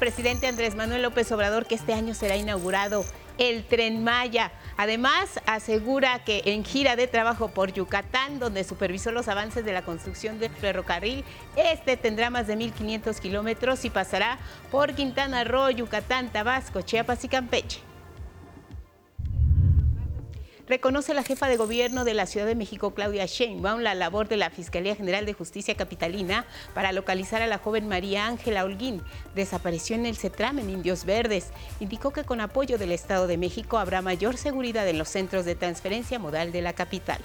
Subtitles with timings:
[0.00, 3.04] presidente Andrés Manuel López Obrador que este año será inaugurado
[3.38, 4.50] el tren Maya.
[4.76, 9.82] Además, asegura que en gira de trabajo por Yucatán, donde supervisó los avances de la
[9.82, 14.38] construcción del ferrocarril, este tendrá más de 1.500 kilómetros y pasará
[14.70, 17.89] por Quintana Roo, Yucatán, Tabasco, Chiapas y Campeche
[20.70, 24.36] reconoce la jefa de gobierno de la Ciudad de México, Claudia Sheinbaum, la labor de
[24.36, 29.02] la Fiscalía General de Justicia Capitalina para localizar a la joven María Ángela Holguín.
[29.34, 31.48] Desapareció en el CETRAM en Indios Verdes.
[31.80, 35.56] Indicó que con apoyo del Estado de México habrá mayor seguridad en los centros de
[35.56, 37.18] transferencia modal de la capital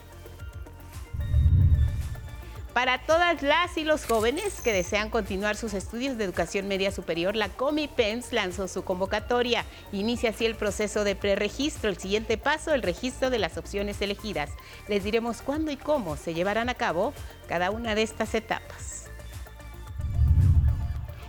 [2.76, 7.34] para todas las y los jóvenes que desean continuar sus estudios de educación media superior,
[7.34, 9.64] la ComiPens lanzó su convocatoria.
[9.94, 11.90] Inicia así el proceso de preregistro.
[11.90, 14.50] El siguiente paso, el registro de las opciones elegidas.
[14.90, 17.14] Les diremos cuándo y cómo se llevarán a cabo
[17.48, 19.06] cada una de estas etapas.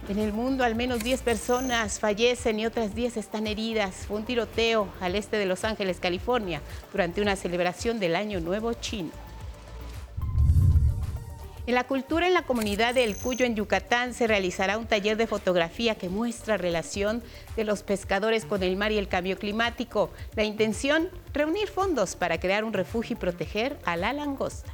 [0.08, 3.94] En el mundo al menos 10 personas fallecen y otras 10 están heridas.
[4.08, 6.60] Fue un tiroteo al este de Los Ángeles, California,
[6.91, 9.25] durante una celebración del Año Nuevo Chino.
[11.67, 15.27] En la cultura en la comunidad del Cuyo en Yucatán se realizará un taller de
[15.27, 17.25] fotografía que muestra relación
[17.56, 20.11] de los pescadores con el mar y el cambio climático.
[20.37, 24.70] La intención, reunir fondos para crear un refugio y proteger a la langosta.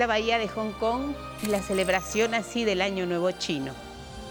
[0.00, 1.12] La bahía de Hong Kong
[1.42, 3.74] y la celebración así del Año Nuevo Chino.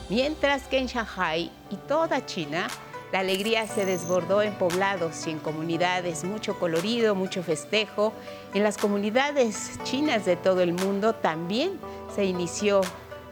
[0.10, 2.68] Mientras que en Shanghai y toda China,
[3.12, 8.14] la alegría se desbordó en poblados y en comunidades, mucho colorido, mucho festejo.
[8.56, 11.80] En las comunidades chinas de todo el mundo también
[12.16, 12.82] se inició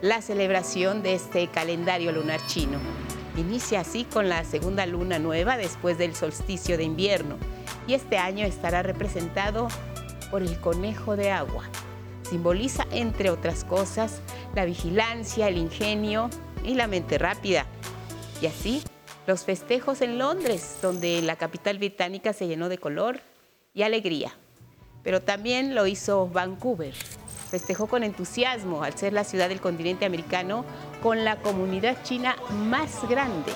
[0.00, 2.78] la celebración de este calendario lunar chino.
[3.36, 7.34] Inicia así con la segunda luna nueva después del solsticio de invierno
[7.88, 9.66] y este año estará representado
[10.30, 11.64] por el conejo de agua.
[12.28, 14.20] Simboliza, entre otras cosas,
[14.54, 16.28] la vigilancia, el ingenio
[16.64, 17.66] y la mente rápida.
[18.42, 18.82] Y así,
[19.26, 23.20] los festejos en Londres, donde la capital británica se llenó de color
[23.74, 24.32] y alegría.
[25.02, 26.94] Pero también lo hizo Vancouver.
[27.50, 30.64] Festejó con entusiasmo al ser la ciudad del continente americano
[31.02, 33.52] con la comunidad china más grande.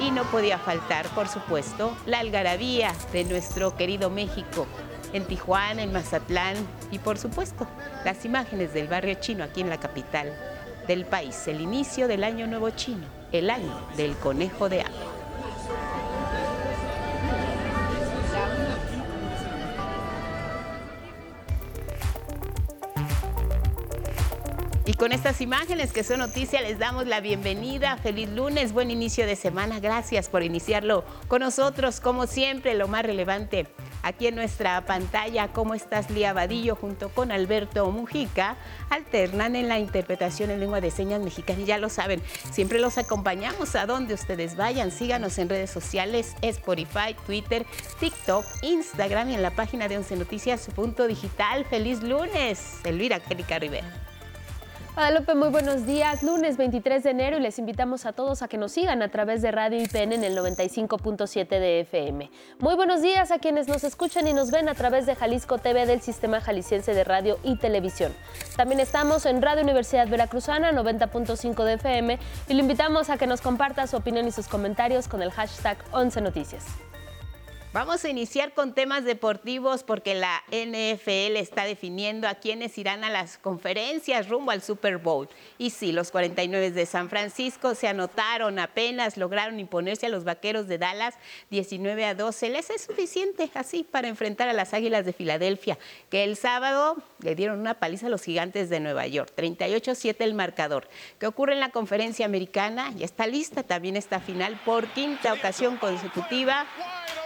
[0.00, 4.66] Y no podía faltar, por supuesto, la algarabía de nuestro querido México,
[5.14, 6.56] en Tijuana, en Mazatlán
[6.90, 7.66] y por supuesto
[8.04, 10.30] las imágenes del barrio chino aquí en la capital
[10.86, 15.13] del país, el inicio del año nuevo chino, el año del conejo de agua.
[24.86, 27.96] Y con estas imágenes que son noticia les damos la bienvenida.
[27.96, 29.80] Feliz lunes, buen inicio de semana.
[29.80, 32.00] Gracias por iniciarlo con nosotros.
[32.00, 33.66] Como siempre, lo más relevante
[34.02, 35.48] aquí en nuestra pantalla.
[35.54, 36.76] ¿Cómo estás, Lía Vadillo?
[36.76, 38.58] Junto con Alberto Mujica,
[38.90, 41.62] alternan en la interpretación en lengua de señas mexicana.
[41.62, 42.22] Y ya lo saben,
[42.52, 44.90] siempre los acompañamos a donde ustedes vayan.
[44.90, 47.64] Síganos en redes sociales, Spotify, Twitter,
[48.00, 50.68] TikTok, Instagram y en la página de Once Noticias.
[51.08, 51.64] Digital.
[51.64, 54.13] Feliz lunes, Elvira Angélica Rivera.
[54.94, 56.22] Guadalupe, muy buenos días.
[56.22, 59.42] Lunes 23 de enero y les invitamos a todos a que nos sigan a través
[59.42, 62.30] de Radio IPN en el 95.7 de FM.
[62.60, 65.86] Muy buenos días a quienes nos escuchan y nos ven a través de Jalisco TV
[65.86, 68.14] del Sistema Jalisciense de Radio y Televisión.
[68.54, 73.40] También estamos en Radio Universidad Veracruzana 90.5 de FM y le invitamos a que nos
[73.40, 76.66] comparta su opinión y sus comentarios con el hashtag 11 Noticias.
[77.74, 83.10] Vamos a iniciar con temas deportivos porque la NFL está definiendo a quienes irán a
[83.10, 85.28] las conferencias rumbo al Super Bowl.
[85.58, 90.68] Y sí, los 49 de San Francisco se anotaron apenas, lograron imponerse a los Vaqueros
[90.68, 91.16] de Dallas
[91.50, 92.50] 19 a 12.
[92.50, 95.76] Les es suficiente así para enfrentar a las Águilas de Filadelfia,
[96.10, 99.32] que el sábado le dieron una paliza a los Gigantes de Nueva York.
[99.36, 100.88] 38-7 el marcador.
[101.18, 102.92] ¿Qué ocurre en la conferencia americana?
[102.96, 106.66] Ya está lista también esta final por quinta ocasión consecutiva.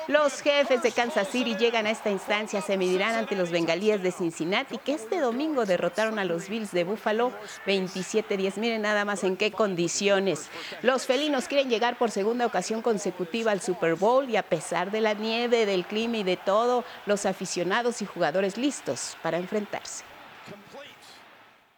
[0.08, 4.10] Los jefes de Kansas City llegan a esta instancia, se medirán ante los bengalíes de
[4.10, 7.30] Cincinnati, que este domingo derrotaron a los Bills de Buffalo
[7.66, 8.56] 27-10.
[8.56, 10.48] Miren nada más en qué condiciones.
[10.80, 15.02] Los felinos quieren llegar por segunda ocasión consecutiva al Super Bowl y a pesar de
[15.02, 19.88] la nieve, del clima y de todo, los aficionados y jugadores listos para enfrentarse.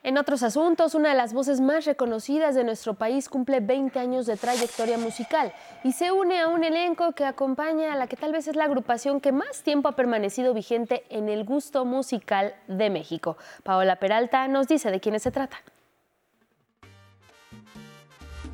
[0.02, 4.24] En otros asuntos, una de las voces más reconocidas de nuestro país cumple 20 años
[4.24, 5.52] de trayectoria musical
[5.84, 8.64] y se une a un elenco que acompaña a la que tal vez es la
[8.64, 13.36] agrupación que más tiempo ha permanecido vigente en el gusto musical de México.
[13.62, 15.58] Paola Peralta nos dice de quiénes se trata.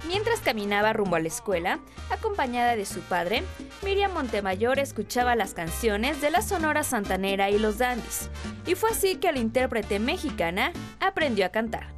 [0.06, 3.43] Mientras caminaba rumbo a la escuela, acompañada de su padre,
[3.82, 8.31] Miriam Montemayor escuchaba las canciones de la Sonora Santanera y los Dandys,
[8.66, 11.88] y fue así que la intérprete mexicana aprendió a cantar.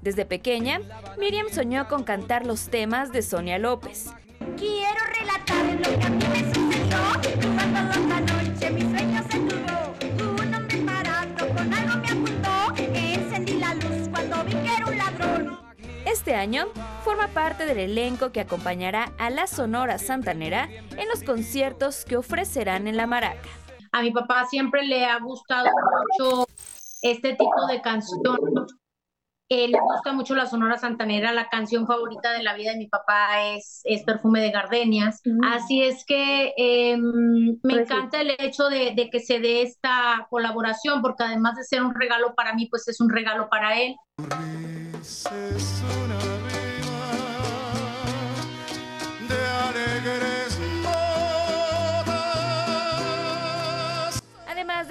[0.00, 0.80] Desde pequeña,
[1.18, 4.06] Miriam soñó con cantar los temas de Sonia López.
[4.56, 7.49] Quiero relatar lo que a mí me sucedió
[16.10, 16.66] Este año
[17.04, 22.88] forma parte del elenco que acompañará a la Sonora Santanera en los conciertos que ofrecerán
[22.88, 23.48] en la Maraca.
[23.92, 25.68] A mi papá siempre le ha gustado
[26.18, 26.48] mucho
[27.02, 28.38] este tipo de canción.
[29.52, 32.86] Eh, le gusta mucho la Sonora Santanera, la canción favorita de la vida de mi
[32.86, 35.20] papá es, es Perfume de Gardenias.
[35.44, 41.02] Así es que em, me encanta el hecho de, de, que se dé esta colaboración,
[41.02, 43.96] porque además de ser un regalo para mí, pues es un regalo para él.
[44.18, 45.32] Además
[50.04, 50.49] de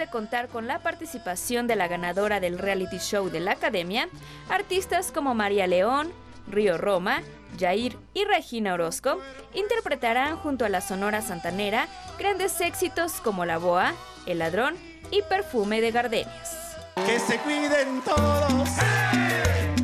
[0.07, 4.09] contar con la participación de la ganadora del reality show de la Academia,
[4.49, 6.11] artistas como María León,
[6.47, 7.21] Río Roma,
[7.59, 9.19] Jair y Regina Orozco
[9.53, 11.87] interpretarán junto a la Sonora Santanera
[12.17, 13.93] grandes éxitos como La Boa,
[14.25, 14.75] El Ladrón
[15.11, 16.77] y Perfume de Gardenias.
[17.05, 18.69] Que se cuiden todos.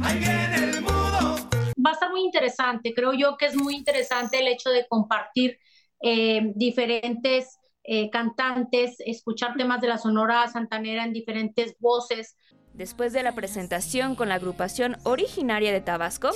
[0.03, 1.37] Ahí viene el mudo.
[1.83, 2.93] Va a estar muy interesante.
[2.93, 5.57] Creo yo que es muy interesante el hecho de compartir
[6.01, 12.35] eh, diferentes eh, cantantes, escuchar temas de la Sonora Santanera en diferentes voces.
[12.73, 16.31] Después de la presentación con la agrupación originaria de Tabasco,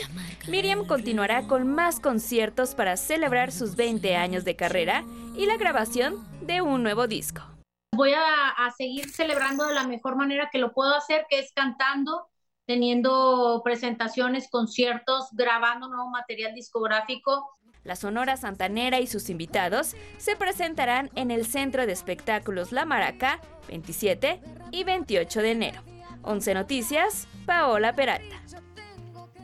[0.47, 5.03] Miriam continuará con más conciertos para celebrar sus 20 años de carrera
[5.35, 7.41] y la grabación de un nuevo disco.
[7.93, 11.51] Voy a, a seguir celebrando de la mejor manera que lo puedo hacer, que es
[11.53, 12.27] cantando,
[12.65, 17.49] teniendo presentaciones, conciertos, grabando nuevo material discográfico.
[17.83, 23.39] La Sonora Santanera y sus invitados se presentarán en el Centro de Espectáculos La Maraca
[23.67, 24.41] 27
[24.71, 25.81] y 28 de enero.
[26.23, 28.41] 11 Noticias, Paola Peralta.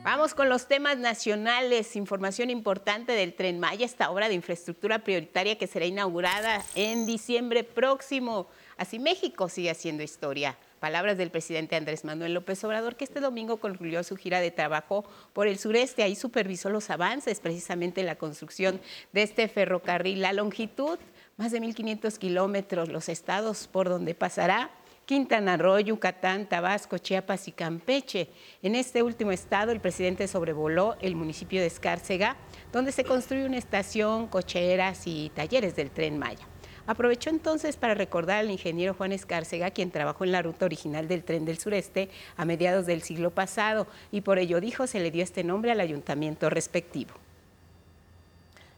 [0.04, 1.96] Vamos con los temas nacionales.
[1.96, 7.64] Información importante del Tren Maya, esta obra de infraestructura prioritaria que será inaugurada en diciembre
[7.64, 8.48] próximo.
[8.78, 10.58] Así México sigue haciendo historia.
[10.80, 15.06] Palabras del presidente Andrés Manuel López Obrador, que este domingo concluyó su gira de trabajo
[15.33, 16.04] por el sureste.
[16.04, 18.81] Ahí supervisó los avances, precisamente en la construcción
[19.13, 20.22] de este ferrocarril.
[20.22, 21.00] La longitud,
[21.38, 24.69] más de 1.500 kilómetros, los estados por donde pasará
[25.06, 28.30] Quintana Roo, Yucatán, Tabasco, Chiapas y Campeche.
[28.63, 32.36] En este último estado, el presidente sobrevoló el municipio de Escárcega,
[32.72, 36.48] donde se construye una estación, cocheras y talleres del tren Maya.
[36.88, 41.24] Aprovechó entonces para recordar al ingeniero Juan Escárcega, quien trabajó en la ruta original del
[41.24, 45.24] tren del sureste a mediados del siglo pasado, y por ello dijo se le dio
[45.24, 47.25] este nombre al ayuntamiento respectivo.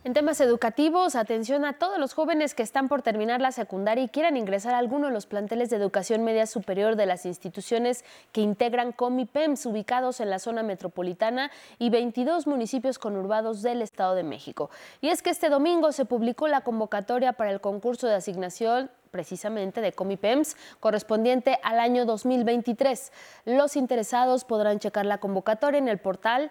[0.08, 4.08] En temas educativos, atención a todos los jóvenes que están por terminar la secundaria y
[4.08, 8.40] quieran ingresar a alguno de los planteles de educación media superior de las instituciones que
[8.40, 14.70] integran COMIPEMS ubicados en la zona metropolitana y 22 municipios conurbados del Estado de México.
[15.02, 19.82] Y es que este domingo se publicó la convocatoria para el concurso de asignación precisamente
[19.82, 23.12] de Comipems, correspondiente al año 2023.
[23.44, 26.50] Los interesados podrán checar la convocatoria en el portal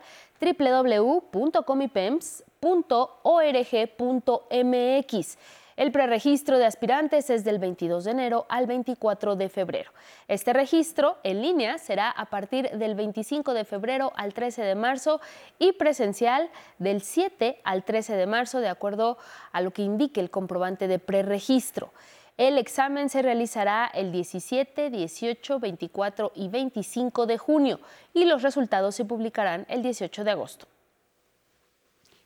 [2.61, 5.39] www.comipems.org.mx.
[5.77, 9.93] El preregistro de aspirantes es del 22 de enero al 24 de febrero.
[10.27, 15.21] Este registro en línea será a partir del 25 de febrero al 13 de marzo
[15.59, 16.49] y presencial
[16.79, 19.19] del 7 al 13 de marzo, de acuerdo
[19.53, 21.93] a lo que indique el comprobante de preregistro.
[22.39, 27.81] El examen se realizará el 17, 18, 24 y 25 de junio
[28.15, 30.67] y los resultados se publicarán el 18 de agosto.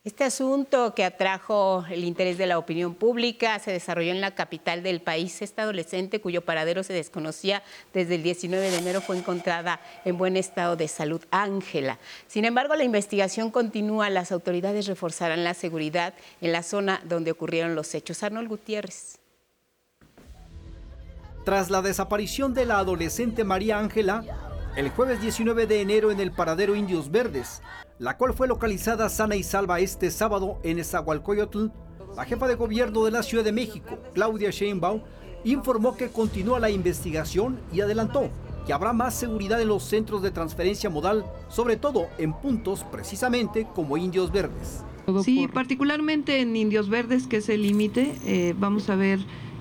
[0.03, 4.83] Este asunto que atrajo el interés de la opinión pública se desarrolló en la capital
[4.83, 5.43] del país.
[5.43, 10.39] Esta adolescente, cuyo paradero se desconocía desde el 19 de enero, fue encontrada en buen
[10.39, 11.99] estado de salud, Ángela.
[12.29, 14.09] Sin embargo, la investigación continúa.
[14.09, 18.23] Las autoridades reforzarán la seguridad en la zona donde ocurrieron los hechos.
[18.23, 19.19] Arnold Gutiérrez.
[21.45, 24.25] Tras la desaparición de la adolescente María Ángela,
[24.77, 27.61] el jueves 19 de enero en el paradero Indios Verdes,
[28.01, 31.67] la cual fue localizada sana y salva este sábado en Esahualcoyotl,
[32.17, 35.03] la jefa de gobierno de la Ciudad de México, Claudia Sheinbaum,
[35.45, 38.31] informó que continúa la investigación y adelantó
[38.67, 43.67] que habrá más seguridad en los centros de transferencia modal, sobre todo en puntos precisamente
[43.75, 44.83] como Indios Verdes.
[45.23, 49.19] Sí, particularmente en Indios Verdes, que es el límite, eh, vamos a ver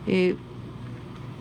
[0.08, 0.36] eh,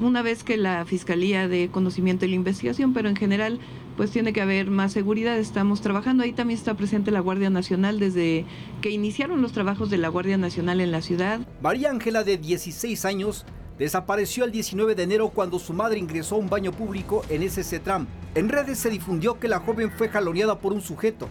[0.01, 3.61] una vez que la Fiscalía de Conocimiento y la Investigación, pero en general
[3.99, 7.99] pues tiene que haber más seguridad, estamos trabajando, ahí también está presente la Guardia Nacional
[7.99, 8.47] desde
[8.81, 11.41] que iniciaron los trabajos de la Guardia Nacional en la ciudad.
[11.61, 13.45] María Ángela, de 16 años,
[13.77, 17.65] desapareció el 19 de enero cuando su madre ingresó a un baño público en ese
[17.65, 18.07] CETRAM.
[18.37, 21.29] En redes se difundió que la joven fue jaloneada por un sujeto.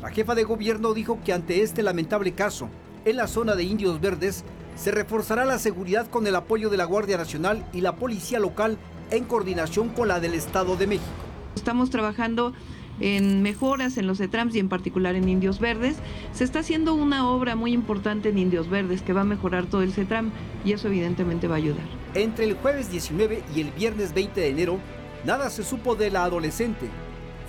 [0.00, 2.68] La jefa de gobierno dijo que ante este lamentable caso,
[3.06, 4.44] en la zona de Indios Verdes,
[4.76, 8.78] se reforzará la seguridad con el apoyo de la Guardia Nacional y la Policía Local
[9.10, 11.27] en coordinación con la del Estado de México.
[11.58, 12.52] Estamos trabajando
[13.00, 15.96] en mejoras en los CETRAMS y en particular en Indios Verdes.
[16.32, 19.82] Se está haciendo una obra muy importante en Indios Verdes que va a mejorar todo
[19.82, 20.30] el CETRAM
[20.64, 21.82] y eso evidentemente va a ayudar.
[22.14, 24.78] Entre el jueves 19 y el viernes 20 de enero,
[25.26, 26.88] nada se supo de la adolescente.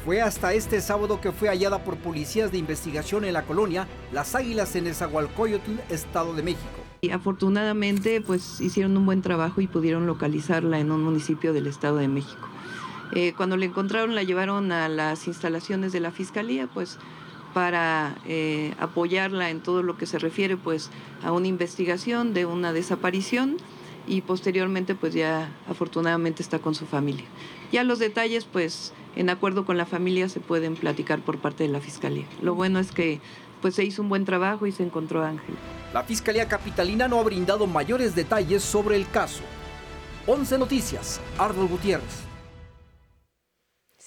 [0.03, 4.33] Fue hasta este sábado que fue hallada por policías de investigación en la colonia Las
[4.33, 6.79] Águilas en Esahualcoyotl, Estado de México.
[7.01, 11.97] Y afortunadamente, pues hicieron un buen trabajo y pudieron localizarla en un municipio del Estado
[11.97, 12.49] de México.
[13.13, 16.97] Eh, cuando la encontraron, la llevaron a las instalaciones de la fiscalía, pues
[17.53, 20.91] para eh, apoyarla en todo lo que se refiere, pues
[21.23, 23.57] a una investigación de una desaparición
[24.07, 27.25] y posteriormente, pues ya afortunadamente está con su familia.
[27.71, 31.69] Ya los detalles, pues en acuerdo con la familia se pueden platicar por parte de
[31.69, 32.25] la fiscalía.
[32.41, 33.19] Lo bueno es que
[33.61, 35.55] pues se hizo un buen trabajo y se encontró a Ángel.
[35.93, 39.41] La Fiscalía Capitalina no ha brindado mayores detalles sobre el caso.
[40.27, 42.28] 11 Noticias, Arnold Gutiérrez.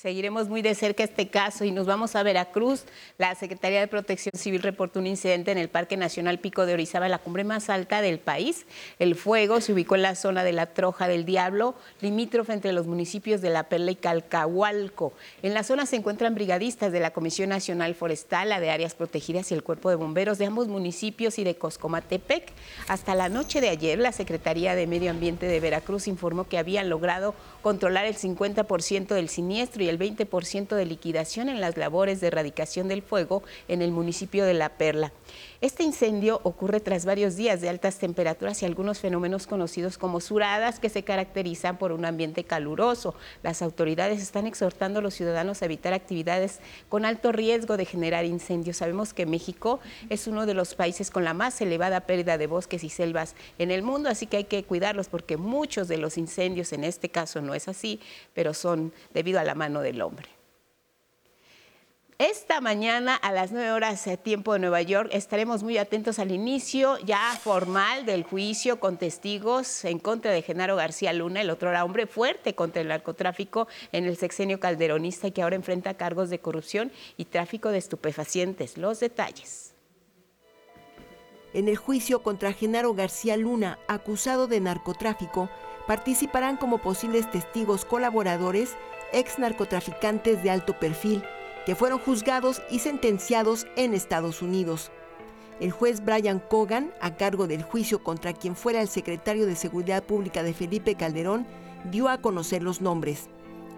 [0.02, 2.86] Seguiremos muy de cerca este caso y nos vamos a Veracruz.
[3.18, 7.08] La Secretaría de Protección Civil reportó un incidente en el Parque Nacional Pico de Orizaba,
[7.08, 8.66] la cumbre más alta del país.
[8.98, 12.88] El fuego se ubicó en la zona de la Troja del Diablo, limítrofe entre los
[12.88, 15.12] municipios de La Perla y Calcahualco.
[15.40, 19.52] En la zona se encuentran brigadistas de la Comisión Nacional Forestal, la de Áreas Protegidas
[19.52, 22.50] y el Cuerpo de Bomberos de ambos municipios y de Coscomatepec.
[22.88, 26.88] Hasta la noche de ayer, la Secretaría de Medio Ambiente de Veracruz informó que habían
[26.88, 32.28] logrado controlar el 50% del siniestro y el 20% de liquidación en las labores de
[32.28, 35.12] erradicación del fuego en el municipio de La Perla.
[35.60, 40.80] Este incendio ocurre tras varios días de altas temperaturas y algunos fenómenos conocidos como suradas
[40.80, 43.14] que se caracterizan por un ambiente caluroso.
[43.44, 46.58] Las autoridades están exhortando a los ciudadanos a evitar actividades
[46.88, 48.78] con alto riesgo de generar incendios.
[48.78, 52.82] Sabemos que México es uno de los países con la más elevada pérdida de bosques
[52.82, 56.72] y selvas en el mundo, así que hay que cuidarlos porque muchos de los incendios,
[56.72, 58.00] en este caso no es así,
[58.34, 60.28] pero son debido a la mano del hombre.
[62.18, 66.96] Esta mañana a las 9 horas tiempo de Nueva York estaremos muy atentos al inicio
[66.98, 72.06] ya formal del juicio con testigos en contra de Genaro García Luna, el otro hombre
[72.06, 76.92] fuerte contra el narcotráfico en el sexenio calderonista y que ahora enfrenta cargos de corrupción
[77.16, 78.78] y tráfico de estupefacientes.
[78.78, 79.74] Los detalles.
[81.54, 85.50] En el juicio contra Genaro García Luna, acusado de narcotráfico,
[85.88, 88.76] participarán como posibles testigos colaboradores
[89.12, 91.22] ex narcotraficantes de alto perfil
[91.66, 94.90] que fueron juzgados y sentenciados en Estados Unidos.
[95.60, 100.02] El juez Brian Cogan, a cargo del juicio contra quien fuera el secretario de Seguridad
[100.02, 101.46] Pública de Felipe Calderón,
[101.90, 103.28] dio a conocer los nombres.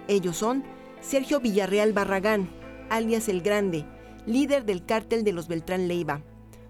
[0.09, 0.65] Ellos son
[1.01, 2.49] Sergio Villarreal Barragán,
[2.89, 3.85] alias El Grande,
[4.27, 6.23] líder del cártel de los Beltrán Leiva.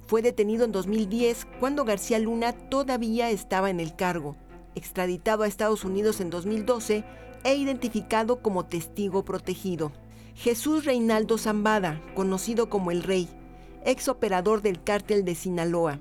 [0.07, 4.37] Fue detenido en 2010 cuando García Luna todavía estaba en el cargo,
[4.75, 7.05] extraditado a Estados Unidos en 2012
[7.45, 9.93] e identificado como testigo protegido.
[10.35, 13.29] Jesús Reinaldo Zambada, conocido como el Rey,
[13.85, 16.01] ex operador del cártel de Sinaloa.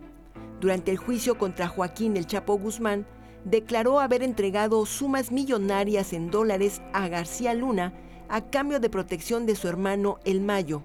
[0.59, 3.05] Durante el juicio contra Joaquín El Chapo Guzmán,
[3.45, 7.93] declaró haber entregado sumas millonarias en dólares a García Luna
[8.29, 10.83] a cambio de protección de su hermano El Mayo.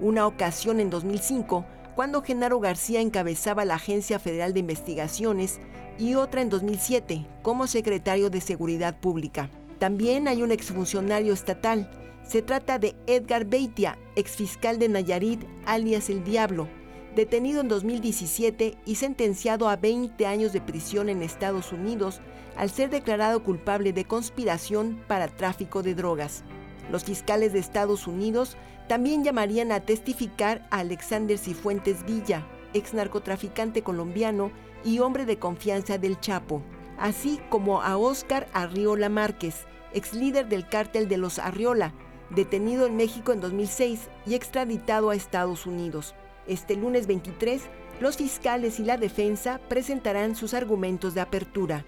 [0.00, 5.60] Una ocasión en 2005, cuando Genaro García encabezaba la Agencia Federal de Investigaciones,
[5.98, 9.50] y otra en 2007 como secretario de Seguridad Pública.
[9.80, 11.90] También hay un exfuncionario estatal,
[12.22, 16.68] se trata de Edgar Beitia, exfiscal de Nayarit, alias El Diablo,
[17.16, 22.20] detenido en 2017 y sentenciado a 20 años de prisión en Estados Unidos
[22.56, 26.44] al ser declarado culpable de conspiración para tráfico de drogas.
[26.92, 33.82] Los fiscales de Estados Unidos también llamarían a testificar a Alexander Cifuentes Villa, ex narcotraficante
[33.82, 34.52] colombiano
[34.84, 36.60] y hombre de confianza del Chapo,
[36.98, 41.92] así como a Óscar Arriola Márquez, ex líder del cártel de los Arriola,
[42.30, 46.14] detenido en México en 2006 y extraditado a Estados Unidos.
[46.46, 47.62] Este lunes 23,
[48.00, 51.84] los fiscales y la defensa presentarán sus argumentos de apertura.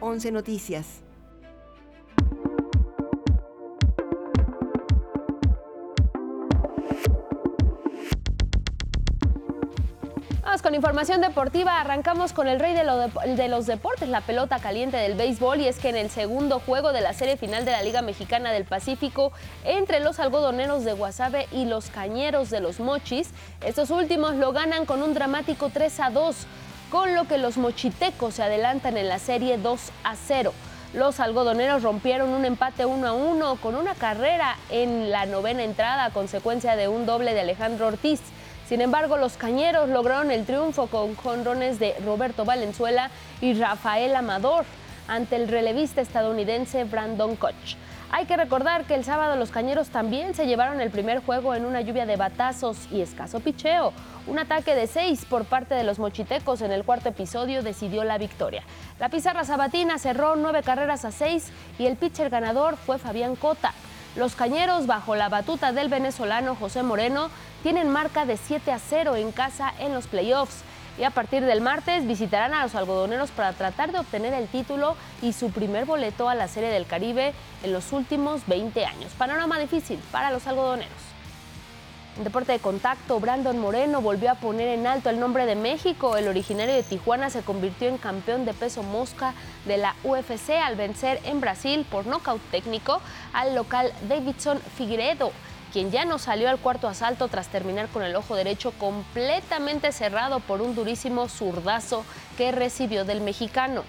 [0.00, 1.02] 11 Noticias.
[10.62, 11.80] Con información deportiva.
[11.80, 12.84] Arrancamos con el rey de,
[13.34, 15.60] de, los deportes, la pelota caliente del béisbol.
[15.60, 18.52] Y es que en el segundo juego de la serie final de la Liga Mexicana
[18.52, 19.32] del Pacífico,
[19.64, 23.30] entre los algodoneros de Guasave y los cañeros de los mochis,
[23.64, 26.36] estos últimos lo ganan con un dramático 3 a 2,
[26.90, 30.52] con lo que los mochitecos se adelantan en la serie 2 a 0.
[30.92, 36.06] Los algodoneros rompieron un empate 1 a 1 con una carrera en la novena entrada
[36.06, 38.20] a consecuencia de un doble de Alejandro Ortiz.
[38.70, 43.10] Sin embargo, los cañeros lograron el triunfo con jonrones de Roberto Valenzuela
[43.40, 44.64] y Rafael Amador
[45.08, 47.74] ante el relevista estadounidense Brandon Koch.
[48.12, 51.64] Hay que recordar que el sábado los cañeros también se llevaron el primer juego en
[51.64, 53.92] una lluvia de batazos y escaso picheo.
[54.28, 58.18] Un ataque de seis por parte de los mochitecos en el cuarto episodio decidió la
[58.18, 58.62] victoria.
[59.00, 63.74] La pizarra sabatina cerró nueve carreras a seis y el pitcher ganador fue Fabián Cota.
[64.16, 67.30] Los cañeros, bajo la batuta del venezolano José Moreno,
[67.62, 70.64] tienen marca de 7 a 0 en casa en los playoffs
[70.98, 74.96] y a partir del martes visitarán a los algodoneros para tratar de obtener el título
[75.22, 79.12] y su primer boleto a la Serie del Caribe en los últimos 20 años.
[79.16, 81.09] Panorama difícil para los algodoneros.
[82.16, 86.16] En deporte de contacto, Brandon Moreno volvió a poner en alto el nombre de México.
[86.16, 90.76] El originario de Tijuana se convirtió en campeón de peso mosca de la UFC al
[90.76, 93.00] vencer en Brasil por nocaut técnico
[93.32, 95.32] al local Davidson Figueiredo
[95.72, 100.40] quien ya no salió al cuarto asalto tras terminar con el ojo derecho completamente cerrado
[100.40, 102.04] por un durísimo zurdazo
[102.36, 103.84] que recibió del mexicano.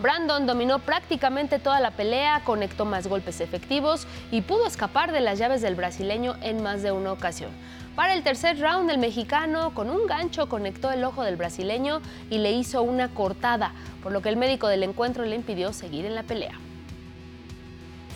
[0.00, 5.38] Brandon dominó prácticamente toda la pelea, conectó más golpes efectivos y pudo escapar de las
[5.38, 7.50] llaves del brasileño en más de una ocasión.
[7.94, 12.38] Para el tercer round, el mexicano con un gancho conectó el ojo del brasileño y
[12.38, 16.16] le hizo una cortada, por lo que el médico del encuentro le impidió seguir en
[16.16, 16.58] la pelea.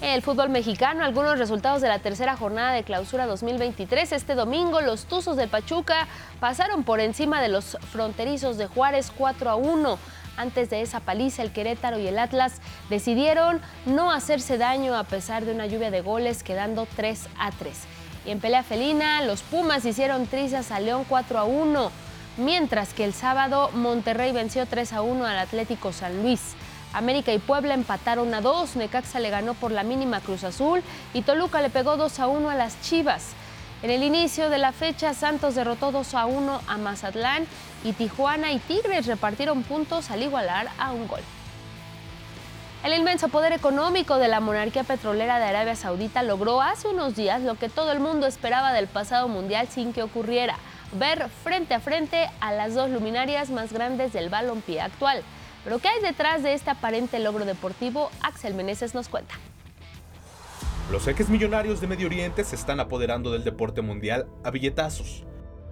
[0.00, 4.12] El fútbol mexicano, algunos resultados de la tercera jornada de clausura 2023.
[4.12, 6.06] Este domingo los Tuzos de Pachuca
[6.38, 9.98] pasaron por encima de los fronterizos de Juárez 4 a 1.
[10.38, 15.44] Antes de esa paliza, el Querétaro y el Atlas decidieron no hacerse daño a pesar
[15.44, 17.76] de una lluvia de goles, quedando 3 a 3.
[18.24, 21.90] Y en pelea felina, los Pumas hicieron trizas a León 4 a 1,
[22.36, 26.54] mientras que el sábado Monterrey venció 3 a 1 al Atlético San Luis.
[26.92, 30.82] América y Puebla empataron a dos, Necaxa le ganó por la mínima Cruz Azul
[31.14, 33.32] y Toluca le pegó 2 a 1 a las Chivas.
[33.82, 37.46] En el inicio de la fecha, Santos derrotó 2 a 1 a Mazatlán
[37.84, 41.20] y Tijuana y Tigres repartieron puntos al igualar a un gol.
[42.84, 47.42] El inmenso poder económico de la monarquía petrolera de Arabia Saudita logró hace unos días
[47.42, 50.56] lo que todo el mundo esperaba del pasado mundial sin que ocurriera,
[50.92, 55.24] ver frente a frente a las dos luminarias más grandes del balompié actual.
[55.64, 58.10] Pero ¿qué hay detrás de este aparente logro deportivo?
[58.22, 59.34] Axel Meneses nos cuenta.
[60.92, 65.24] Los ejes millonarios de Medio Oriente se están apoderando del deporte mundial a billetazos.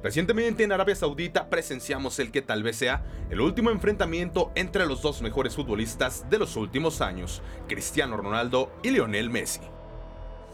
[0.07, 5.03] Recientemente en Arabia Saudita presenciamos el que tal vez sea el último enfrentamiento entre los
[5.03, 9.63] dos mejores futbolistas de los últimos años, Cristiano Ronaldo y Lionel Messi.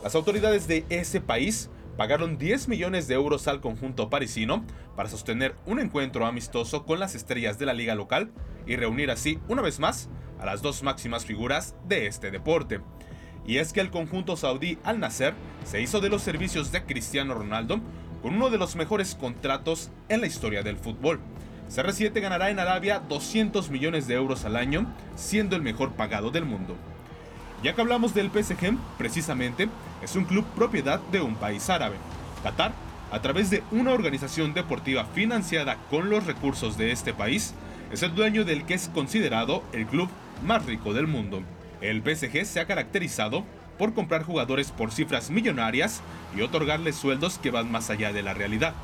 [0.03, 4.65] Las autoridades de ese país pagaron 10 millones de euros al conjunto parisino
[4.97, 8.33] para sostener un encuentro amistoso con las estrellas de la liga local
[8.67, 10.09] y reunir así una vez más
[10.41, 12.81] a las dos máximas figuras de este deporte.
[13.45, 15.35] Y es que el conjunto saudí Al Nasser
[15.65, 17.83] se hizo de los servicios de Cristiano Ronaldo
[18.23, 21.21] con uno de los mejores contratos en la historia del fútbol.
[21.69, 26.45] CR7 ganará en Arabia 200 millones de euros al año, siendo el mejor pagado del
[26.45, 26.77] mundo.
[27.63, 29.69] Ya que hablamos del PSG, precisamente,
[30.03, 31.97] es un club propiedad de un país árabe.
[32.43, 32.73] Qatar,
[33.11, 37.55] a través de una organización deportiva financiada con los recursos de este país,
[37.91, 40.09] es el dueño del que es considerado el club
[40.45, 41.43] más rico del mundo.
[41.81, 43.45] El PSG se ha caracterizado
[43.83, 46.03] por comprar jugadores por cifras millonarias
[46.37, 48.75] y otorgarles sueldos que van más allá de la realidad.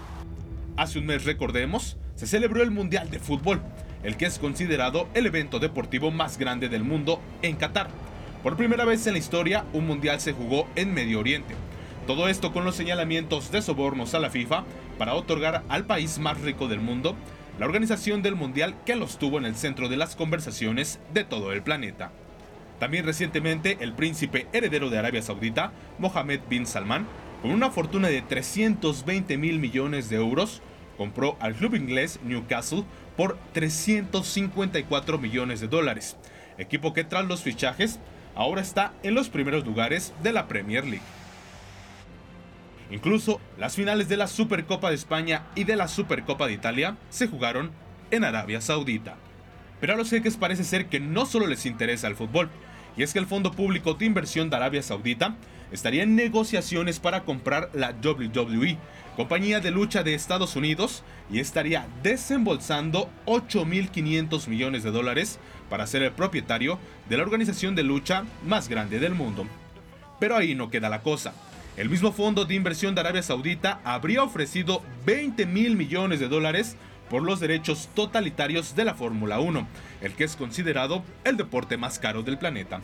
[0.76, 3.62] Hace un mes, recordemos, se celebró el Mundial de Fútbol,
[4.02, 7.90] el que es considerado el evento deportivo más grande del mundo en Qatar
[8.42, 11.54] por primera vez en la historia, un mundial se jugó en Medio Oriente.
[12.08, 14.64] Todo esto con los señalamientos de sobornos a la FIFA
[14.98, 17.14] para otorgar al país más rico del mundo
[17.60, 21.52] la organización del mundial que los tuvo en el centro de las conversaciones de todo
[21.52, 22.10] el planeta.
[22.78, 27.06] También recientemente el príncipe heredero de Arabia Saudita, Mohammed bin Salman,
[27.42, 30.62] con una fortuna de 320 mil millones de euros,
[30.96, 32.84] compró al club inglés Newcastle
[33.16, 36.16] por 354 millones de dólares,
[36.56, 37.98] equipo que tras los fichajes
[38.34, 41.02] ahora está en los primeros lugares de la Premier League.
[42.90, 47.26] Incluso las finales de la Supercopa de España y de la Supercopa de Italia se
[47.28, 47.70] jugaron
[48.10, 49.16] en Arabia Saudita.
[49.80, 52.50] Pero a los jeques parece ser que no solo les interesa el fútbol,
[52.98, 55.36] y es que el Fondo Público de Inversión de Arabia Saudita
[55.70, 58.76] estaría en negociaciones para comprar la WWE,
[59.14, 65.38] compañía de lucha de Estados Unidos, y estaría desembolsando 8.500 millones de dólares
[65.70, 69.46] para ser el propietario de la organización de lucha más grande del mundo.
[70.18, 71.34] Pero ahí no queda la cosa.
[71.76, 76.76] El mismo fondo de inversión de Arabia Saudita habría ofrecido 20 mil millones de dólares
[77.10, 79.66] por los derechos totalitarios de la Fórmula 1,
[80.00, 82.80] el que es considerado el deporte más caro del planeta.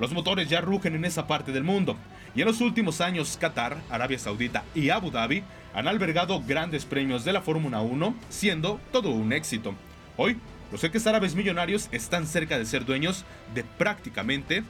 [0.00, 1.96] Los motores ya rugen en esa parte del mundo,
[2.34, 5.42] y en los últimos años Qatar, Arabia Saudita y Abu Dhabi
[5.74, 9.74] han albergado grandes premios de la Fórmula 1, siendo todo un éxito.
[10.16, 10.36] Hoy,
[10.70, 14.62] los jeques árabes millonarios están cerca de ser dueños de prácticamente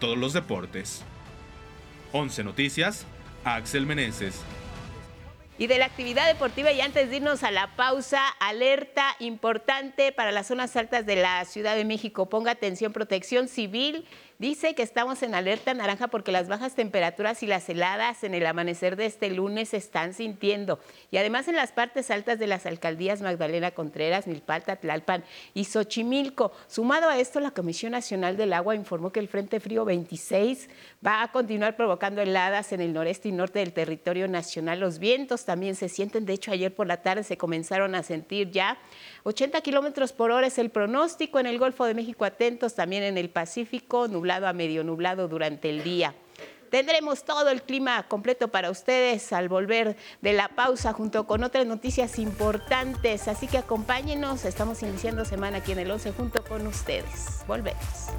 [0.00, 1.04] todos los deportes.
[2.12, 3.06] 11 Noticias,
[3.44, 4.42] Axel Meneses.
[5.58, 10.30] Y de la actividad deportiva, y antes de irnos a la pausa, alerta importante para
[10.30, 12.28] las zonas altas de la Ciudad de México.
[12.28, 14.04] Ponga atención, protección civil
[14.38, 18.44] Dice que estamos en alerta naranja porque las bajas temperaturas y las heladas en el
[18.44, 20.78] amanecer de este lunes se están sintiendo.
[21.10, 26.52] Y además en las partes altas de las alcaldías Magdalena Contreras, Milpalta, Tlalpan y Xochimilco.
[26.68, 30.68] Sumado a esto, la Comisión Nacional del Agua informó que el Frente Frío 26
[31.04, 34.80] va a continuar provocando heladas en el noreste y norte del territorio nacional.
[34.80, 36.26] Los vientos también se sienten.
[36.26, 38.76] De hecho, ayer por la tarde se comenzaron a sentir ya
[39.28, 42.24] 80 kilómetros por hora es el pronóstico en el Golfo de México.
[42.24, 46.14] Atentos también en el Pacífico, a medio nublado durante el día.
[46.70, 51.64] Tendremos todo el clima completo para ustedes al volver de la pausa junto con otras
[51.66, 53.28] noticias importantes.
[53.28, 54.44] Así que acompáñenos.
[54.44, 57.44] Estamos iniciando semana aquí en el 11 junto con ustedes.
[57.46, 58.10] Volvemos.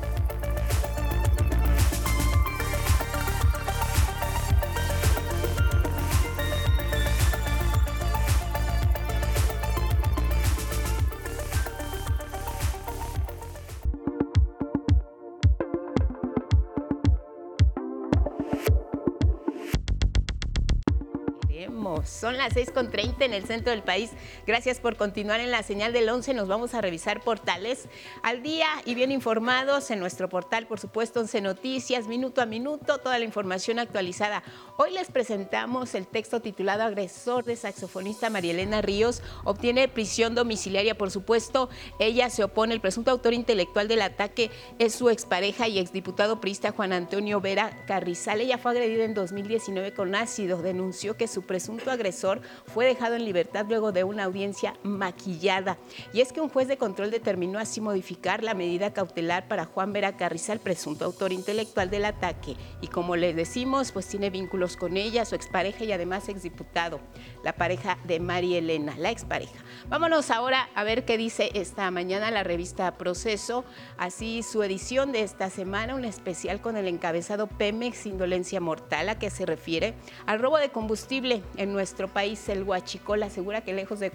[22.28, 24.12] Son las 6.30 en el centro del país.
[24.46, 26.34] Gracias por continuar en la señal del 11.
[26.34, 27.88] Nos vamos a revisar portales
[28.22, 32.98] al día y bien informados en nuestro portal, por supuesto, 11 Noticias, minuto a minuto,
[32.98, 34.44] toda la información actualizada.
[34.78, 39.22] Hoy les presentamos el texto titulado Agresor de saxofonista María Elena Ríos.
[39.46, 41.70] Obtiene prisión domiciliaria, por supuesto.
[41.98, 42.74] Ella se opone.
[42.74, 47.86] El presunto autor intelectual del ataque es su expareja y exdiputado priista Juan Antonio Vera
[47.88, 48.42] Carrizal.
[48.42, 50.62] Ella fue agredida en 2019 con ácido.
[50.62, 52.17] Denunció que su presunto agresor
[52.66, 55.78] fue dejado en libertad luego de una audiencia maquillada.
[56.14, 59.94] Y es que un juez de control determinó así modificar la medida cautelar para Juan
[59.94, 62.56] Vera Carrizal, presunto autor intelectual del ataque.
[62.82, 67.00] Y como les decimos, pues tiene vínculos con ella, su expareja y además exdiputado,
[67.44, 69.60] la pareja de María Elena, la expareja.
[69.90, 73.64] Vámonos ahora a ver qué dice esta mañana la revista Proceso,
[73.98, 79.18] así su edición de esta semana, un especial con el encabezado Pemex Indolencia Mortal, a
[79.18, 79.94] que se refiere
[80.26, 84.12] al robo de combustible en nuestro país, el huachicol asegura que lejos de,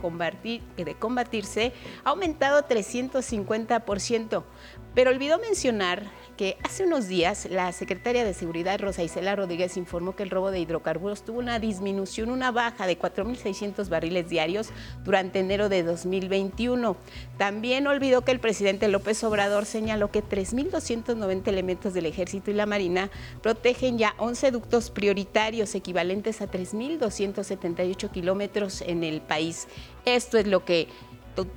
[0.76, 1.72] de combatirse,
[2.04, 4.44] ha aumentado 350%.
[4.94, 6.02] Pero olvidó mencionar
[6.36, 10.50] que hace unos días la secretaria de Seguridad, Rosa Isela Rodríguez, informó que el robo
[10.50, 14.70] de hidrocarburos tuvo una disminución, una baja de 4.600 barriles diarios
[15.04, 16.96] durante enero de 2021.
[17.38, 22.66] También olvidó que el presidente López Obrador señaló que 3.290 elementos del Ejército y la
[22.66, 23.10] Marina
[23.42, 29.68] protegen ya 11 ductos prioritarios equivalentes a 3.278 kilómetros en el país.
[30.04, 30.88] Esto es lo que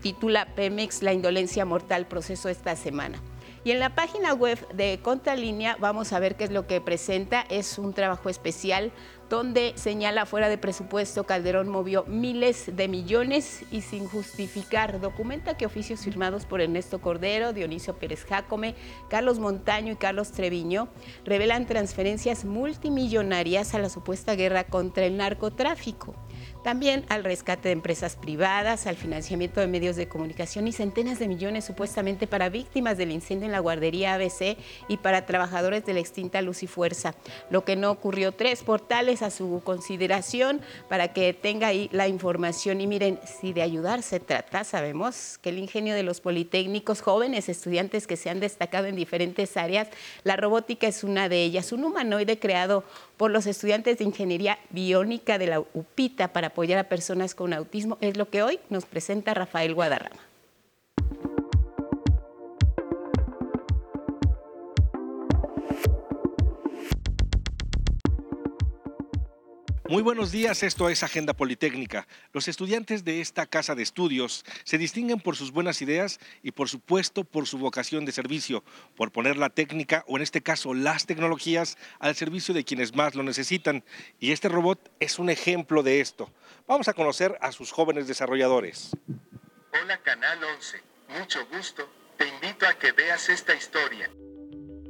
[0.02, 3.22] titula Pemex La indolencia mortal proceso esta semana.
[3.66, 7.44] Y en la página web de Contralínea vamos a ver qué es lo que presenta.
[7.50, 8.92] Es un trabajo especial
[9.28, 15.02] donde señala fuera de presupuesto Calderón movió miles de millones y sin justificar.
[15.02, 18.76] Documenta que oficios firmados por Ernesto Cordero, Dionisio Pérez Jácome,
[19.10, 20.88] Carlos Montaño y Carlos Treviño
[21.24, 26.14] revelan transferencias multimillonarias a la supuesta guerra contra el narcotráfico
[26.66, 31.28] también al rescate de empresas privadas, al financiamiento de medios de comunicación y centenas de
[31.28, 36.00] millones supuestamente para víctimas del incendio en la guardería ABC y para trabajadores de la
[36.00, 37.14] extinta Luz y Fuerza.
[37.52, 42.82] Lo que no ocurrió, tres portales a su consideración para que tenga ahí la información.
[42.82, 47.48] Y miren, si de ayudar se trata, sabemos que el ingenio de los politécnicos, jóvenes
[47.48, 49.90] estudiantes que se han destacado en diferentes áreas,
[50.24, 52.84] la robótica es una de ellas, un humanoide creado
[53.18, 57.98] por los estudiantes de Ingeniería Biónica de la UPITA para apoyar a personas con autismo.
[58.02, 60.25] Es lo que hoy nos presenta Rafael Guadarrama.
[69.88, 72.08] Muy buenos días, esto es Agenda Politécnica.
[72.34, 76.70] Los estudiantes de esta casa de estudios se distinguen por sus buenas ideas y por
[76.70, 78.64] supuesto por su vocación de servicio,
[78.96, 83.14] por poner la técnica o en este caso las tecnologías al servicio de quienes más
[83.14, 83.84] lo necesitan.
[84.20, 86.32] Y este robot es un ejemplo de esto.
[86.68, 88.90] Vamos a conocer a sus jóvenes desarrolladores.
[89.84, 90.82] Hola Canal 11,
[91.20, 91.88] mucho gusto.
[92.18, 94.10] Te invito a que veas esta historia.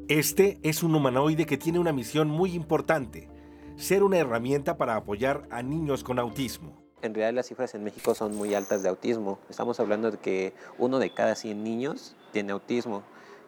[0.08, 3.35] Este es un humanoide que tiene una misión muy importante
[3.77, 6.81] ser una herramienta para apoyar a niños con autismo.
[7.01, 9.39] En realidad las cifras en México son muy altas de autismo.
[9.49, 13.03] Estamos hablando de que uno de cada 100 niños tiene autismo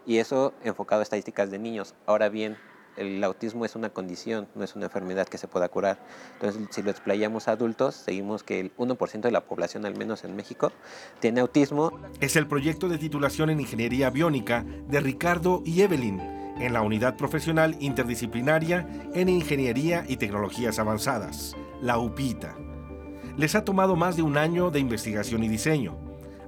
[0.05, 1.95] y eso enfocado a estadísticas de niños.
[2.05, 2.57] Ahora bien,
[2.97, 5.99] el autismo es una condición, no es una enfermedad que se pueda curar.
[6.33, 10.23] Entonces, si lo explayamos a adultos, seguimos que el 1% de la población, al menos
[10.23, 10.71] en México,
[11.19, 11.91] tiene autismo.
[12.19, 17.15] Es el proyecto de titulación en Ingeniería Biónica de Ricardo y Evelyn en la Unidad
[17.15, 22.55] Profesional Interdisciplinaria en Ingeniería y Tecnologías Avanzadas, la UPITA.
[23.37, 25.97] Les ha tomado más de un año de investigación y diseño,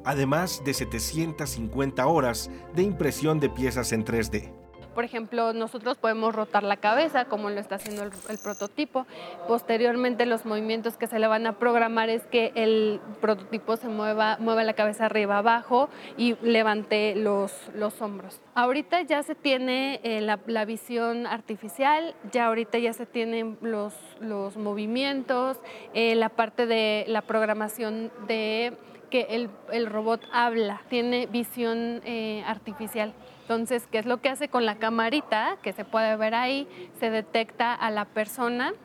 [0.04, 4.59] además de 750 horas de impresión de piezas en 3D.
[4.93, 9.06] Por ejemplo, nosotros podemos rotar la cabeza, como lo está haciendo el, prototipo.
[9.47, 14.38] Posteriormente, los movimientos que se le van a programar es que el prototipo se mueva,
[14.39, 18.41] mueva la cabeza arriba abajo y levante los, los hombros.
[18.56, 24.58] Ahorita ya se tiene eh, la, visión artificial, ya ahorita ya se tienen los, los
[24.58, 25.58] movimientos,
[25.93, 28.78] eh, la parte de la programación de
[29.10, 33.13] que el, el robot habla, tiene visión eh, artificial.
[33.49, 36.67] Entonces, ¿qué es lo que hace con la camarita que se puede ver ahí?
[36.99, 38.75] Se detecta a la persona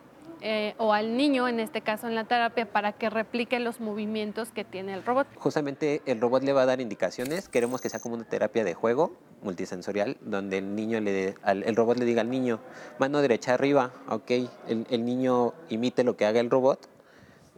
[0.41, 4.49] eh, o al niño, en este caso en la terapia, para que replique los movimientos
[4.49, 5.27] que tiene el robot.
[5.35, 7.47] Justamente el robot le va a dar indicaciones.
[7.47, 11.99] Queremos que sea como una terapia de juego multisensorial, donde el niño le, el robot
[11.99, 12.59] le diga al niño,
[12.97, 14.31] mano derecha arriba, ok,
[14.67, 16.89] el, el niño imite lo que haga el robot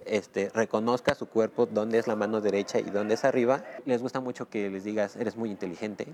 [0.07, 3.63] este, reconozca su cuerpo, dónde es la mano derecha y dónde es arriba.
[3.85, 6.07] Les gusta mucho que les digas, eres muy inteligente,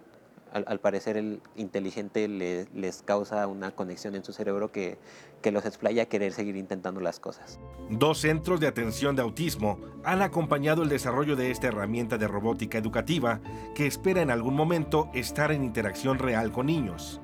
[0.54, 4.98] al, parecer el inteligente les causa una conexión en su cerebro que,
[5.42, 7.60] que los explaya a querer seguir intentando las cosas.
[7.90, 12.78] Dos centros de atención de autismo han acompañado el desarrollo de esta herramienta de robótica
[12.78, 13.42] educativa
[13.76, 17.20] que espera en algún momento estar en interacción real con niños.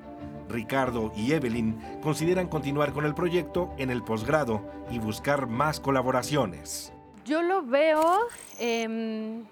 [0.49, 4.61] Ricardo y Evelyn consideran continuar con el proyecto en el posgrado
[4.91, 6.91] y buscar más colaboraciones.
[7.25, 8.17] Yo lo veo
[8.57, 9.45] em,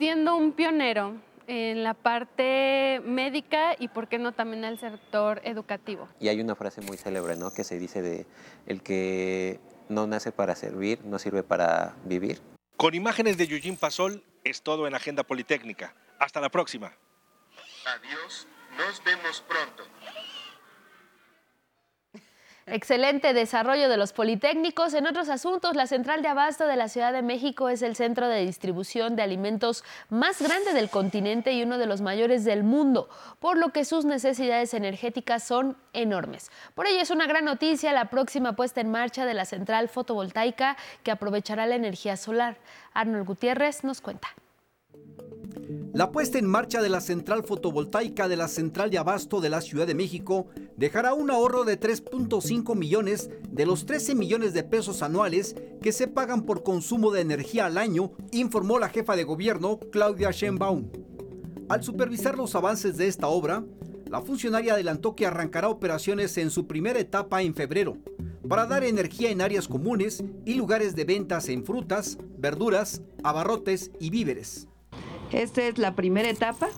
[0.00, 1.14] siendo un pionero
[1.46, 6.08] en la parte médica y por qué no también en el sector educativo.
[6.18, 7.52] Y hay una frase muy célebre, ¿no?
[7.52, 8.26] Que se dice de
[8.64, 9.60] el que
[9.90, 12.40] no nace para servir, no sirve para vivir.
[12.78, 15.94] Con imágenes de Eugene Pasol es todo en Agenda Politécnica.
[16.18, 16.94] Hasta la próxima.
[17.84, 19.84] Adiós, nos vemos pronto.
[22.66, 24.94] Excelente desarrollo de los politécnicos.
[24.94, 28.28] En otros asuntos, la central de abasto de la Ciudad de México es el centro
[28.28, 33.08] de distribución de alimentos más grande del continente y uno de los mayores del mundo,
[33.38, 36.50] por lo que sus necesidades energéticas son enormes.
[36.74, 40.76] Por ello es una gran noticia la próxima puesta en marcha de la central fotovoltaica
[41.02, 42.58] que aprovechará la energía solar.
[42.92, 44.28] Arnold Gutiérrez nos cuenta.
[45.92, 49.60] La puesta en marcha de la central fotovoltaica de la central de abasto de la
[49.60, 55.02] Ciudad de México dejará un ahorro de 3.5 millones de los 13 millones de pesos
[55.02, 59.80] anuales que se pagan por consumo de energía al año, informó la jefa de gobierno
[59.90, 60.88] Claudia Sheinbaum.
[61.68, 63.64] Al supervisar los avances de esta obra,
[64.06, 67.96] la funcionaria adelantó que arrancará operaciones en su primera etapa en febrero
[68.48, 74.10] para dar energía en áreas comunes y lugares de ventas en frutas, verduras, abarrotes y
[74.10, 74.66] víveres.
[75.32, 76.68] Esta es la primera etapa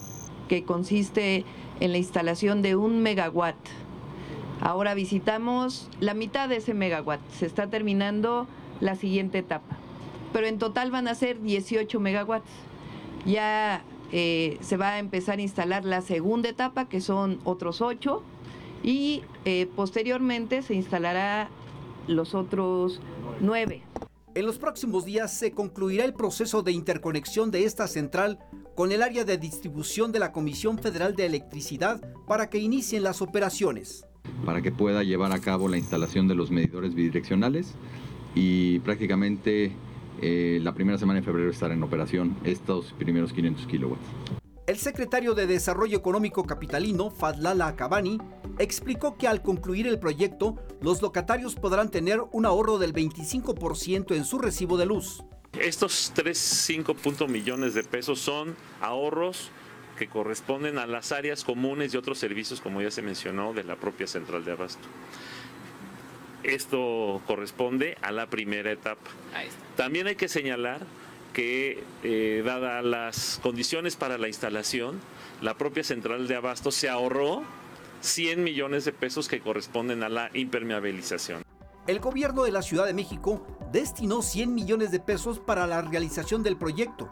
[0.49, 1.45] que consiste
[1.81, 3.57] en la instalación de un megawatt.
[4.61, 7.21] Ahora visitamos la mitad de ese megawatt.
[7.31, 8.47] Se está terminando
[8.81, 9.77] la siguiente etapa.
[10.35, 12.51] Pero en total van a ser 18 megawatts.
[13.25, 18.23] Ya eh, se va a empezar a instalar la segunda etapa, que son otros 8.
[18.83, 21.49] Y eh, posteriormente se instalará
[22.07, 23.01] los otros
[23.41, 23.83] 9.
[24.35, 28.39] En los próximos días se concluirá el proceso de interconexión de esta central
[28.75, 33.21] con el área de distribución de la Comisión Federal de Electricidad para que inicien las
[33.21, 34.07] operaciones.
[34.47, 37.75] Para que pueda llevar a cabo la instalación de los medidores bidireccionales
[38.35, 39.73] y prácticamente
[40.23, 44.42] eh, la primera semana de febrero estar en operación estos primeros 500 kilowatts.
[44.73, 48.17] El secretario de Desarrollo Económico Capitalino, Fadlala Cabani,
[48.59, 54.25] explicó que al concluir el proyecto, los locatarios podrán tener un ahorro del 25% en
[54.25, 55.25] su recibo de luz.
[55.61, 59.51] Estos 3,5 millones de pesos son ahorros
[59.99, 63.77] que corresponden a las áreas comunes y otros servicios, como ya se mencionó, de la
[63.77, 64.89] propia central de abasto.
[66.45, 69.11] Esto corresponde a la primera etapa.
[69.77, 70.81] También hay que señalar
[71.33, 75.01] que, eh, dadas las condiciones para la instalación,
[75.41, 77.43] la propia central de abasto se ahorró
[78.01, 81.43] 100 millones de pesos que corresponden a la impermeabilización.
[81.87, 86.43] El gobierno de la Ciudad de México destinó 100 millones de pesos para la realización
[86.43, 87.09] del proyecto,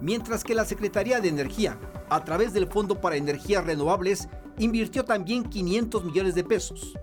[0.00, 5.44] mientras que la Secretaría de Energía, a través del Fondo para Energías Renovables, invirtió también
[5.44, 6.94] 500 millones de pesos.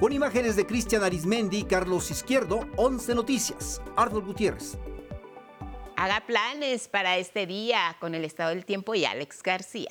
[0.00, 4.78] Con imágenes de Cristian Arismendi y Carlos Izquierdo, 11 Noticias, Arnold Gutiérrez.
[6.02, 9.90] Haga planes para este día con el estado del tiempo y Alex García.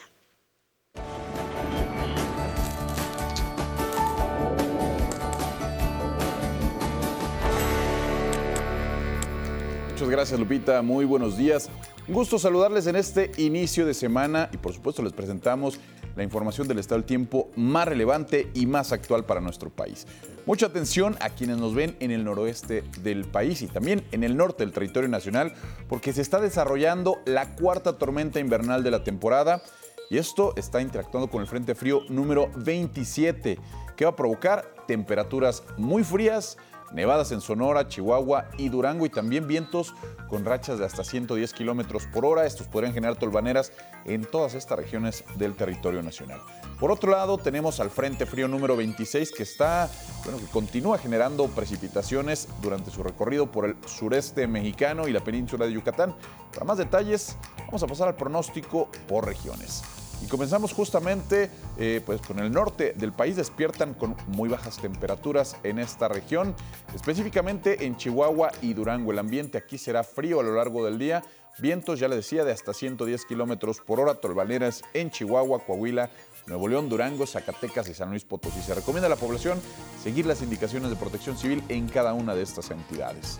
[9.91, 11.69] Muchas gracias Lupita, muy buenos días.
[12.10, 15.80] Un gusto saludarles en este inicio de semana y por supuesto les presentamos
[16.15, 20.08] la información del estado del tiempo más relevante y más actual para nuestro país.
[20.45, 24.36] Mucha atención a quienes nos ven en el noroeste del país y también en el
[24.36, 25.54] norte del territorio nacional
[25.88, 29.62] porque se está desarrollando la cuarta tormenta invernal de la temporada
[30.10, 33.60] y esto está interactuando con el Frente Frío número 27
[33.95, 36.58] que va a provocar temperaturas muy frías
[36.93, 39.93] nevadas en Sonora, Chihuahua y Durango y también vientos
[40.27, 42.45] con rachas de hasta 110 kilómetros por hora.
[42.45, 43.71] Estos podrían generar tolvaneras
[44.06, 46.41] en todas estas regiones del territorio nacional.
[46.80, 49.89] Por otro lado, tenemos al Frente Frío número 26 que está,
[50.23, 55.65] bueno, que continúa generando precipitaciones durante su recorrido por el sureste mexicano y la península
[55.65, 56.15] de Yucatán.
[56.54, 59.84] Para más detalles, vamos a pasar al pronóstico por regiones.
[60.21, 63.36] Y comenzamos justamente eh, pues con el norte del país.
[63.36, 66.55] Despiertan con muy bajas temperaturas en esta región,
[66.93, 69.12] específicamente en Chihuahua y Durango.
[69.12, 71.23] El ambiente aquí será frío a lo largo del día.
[71.60, 74.15] Vientos, ya les decía, de hasta 110 kilómetros por hora.
[74.15, 76.10] Tolvaneras en Chihuahua, Coahuila,
[76.47, 78.62] Nuevo León, Durango, Zacatecas y San Luis Potosí.
[78.62, 79.60] Se recomienda a la población
[80.01, 83.39] seguir las indicaciones de protección civil en cada una de estas entidades.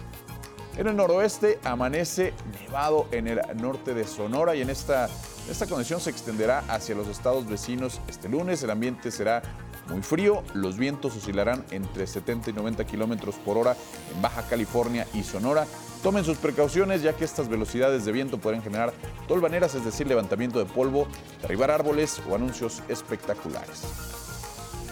[0.82, 5.10] En el noroeste amanece nevado en el norte de Sonora y en esta,
[5.48, 8.64] esta condición se extenderá hacia los estados vecinos este lunes.
[8.64, 9.44] El ambiente será
[9.90, 13.76] muy frío, los vientos oscilarán entre 70 y 90 kilómetros por hora
[14.12, 15.68] en Baja California y Sonora.
[16.02, 18.92] Tomen sus precauciones ya que estas velocidades de viento pueden generar
[19.28, 21.08] tolvaneras, es decir, levantamiento de polvo,
[21.44, 23.84] derribar árboles o anuncios espectaculares.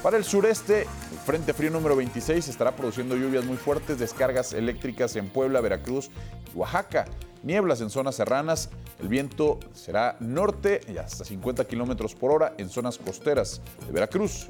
[0.04, 5.18] Para el sureste, el Frente Frío número 26 estará produciendo lluvias muy fuertes, descargas eléctricas
[5.18, 6.10] en Puebla, Veracruz
[6.54, 7.04] y Oaxaca.
[7.44, 8.70] Nieblas en zonas serranas,
[9.02, 14.48] el viento será norte y hasta 50 kilómetros por hora en zonas costeras de Veracruz.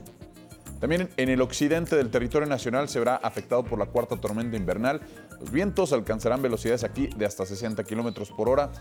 [0.79, 5.01] También en el occidente del territorio nacional se verá afectado por la cuarta tormenta invernal.
[5.39, 8.71] Los vientos alcanzarán velocidades aquí de hasta 60 kilómetros por hora.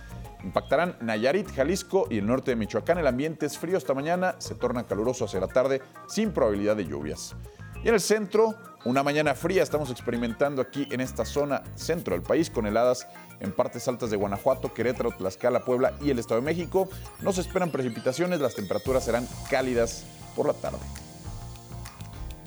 [0.44, 2.98] Impactarán Nayarit, Jalisco y el norte de Michoacán.
[2.98, 6.86] El ambiente es frío esta mañana, se torna caluroso hacia la tarde sin probabilidad de
[6.86, 7.34] lluvias.
[7.82, 12.22] Y en el centro, una mañana fría estamos experimentando aquí en esta zona centro del
[12.22, 13.06] país con heladas
[13.40, 16.88] en partes altas de Guanajuato, Querétaro, Tlaxcala, Puebla y el Estado de México.
[17.22, 20.78] No se esperan precipitaciones, las temperaturas serán cálidas por la tarde.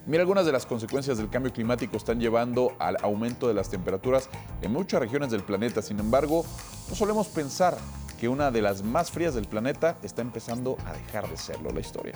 [0.07, 4.29] Mira, algunas de las consecuencias del cambio climático están llevando al aumento de las temperaturas
[4.61, 5.81] en muchas regiones del planeta.
[5.81, 6.43] Sin embargo,
[6.89, 7.77] no solemos pensar
[8.19, 11.81] que una de las más frías del planeta está empezando a dejar de serlo la
[11.81, 12.15] historia.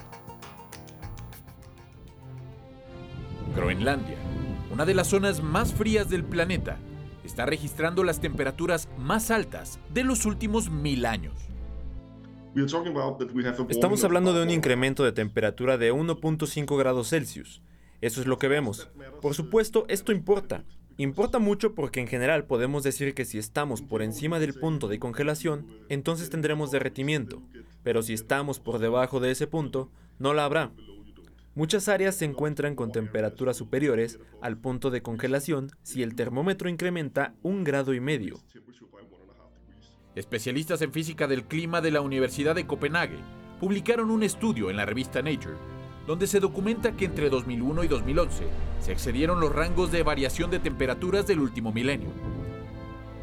[3.56, 4.17] Groenlandia,
[4.71, 6.78] una de las zonas más frías del planeta,
[7.24, 11.34] está registrando las temperaturas más altas de los últimos mil años.
[13.69, 17.62] Estamos hablando de un incremento de temperatura de 1.5 grados Celsius.
[18.01, 18.89] Eso es lo que vemos.
[19.21, 20.63] Por supuesto, esto importa.
[20.97, 24.99] Importa mucho porque en general podemos decir que si estamos por encima del punto de
[24.99, 27.41] congelación, entonces tendremos derretimiento.
[27.84, 30.71] Pero si estamos por debajo de ese punto, no la habrá.
[31.53, 37.34] Muchas áreas se encuentran con temperaturas superiores al punto de congelación si el termómetro incrementa
[37.43, 38.41] un grado y medio.
[40.15, 43.19] Especialistas en física del clima de la Universidad de Copenhague
[43.60, 45.56] publicaron un estudio en la revista Nature,
[46.08, 48.43] donde se documenta que entre 2001 y 2011
[48.79, 52.10] se excedieron los rangos de variación de temperaturas del último milenio.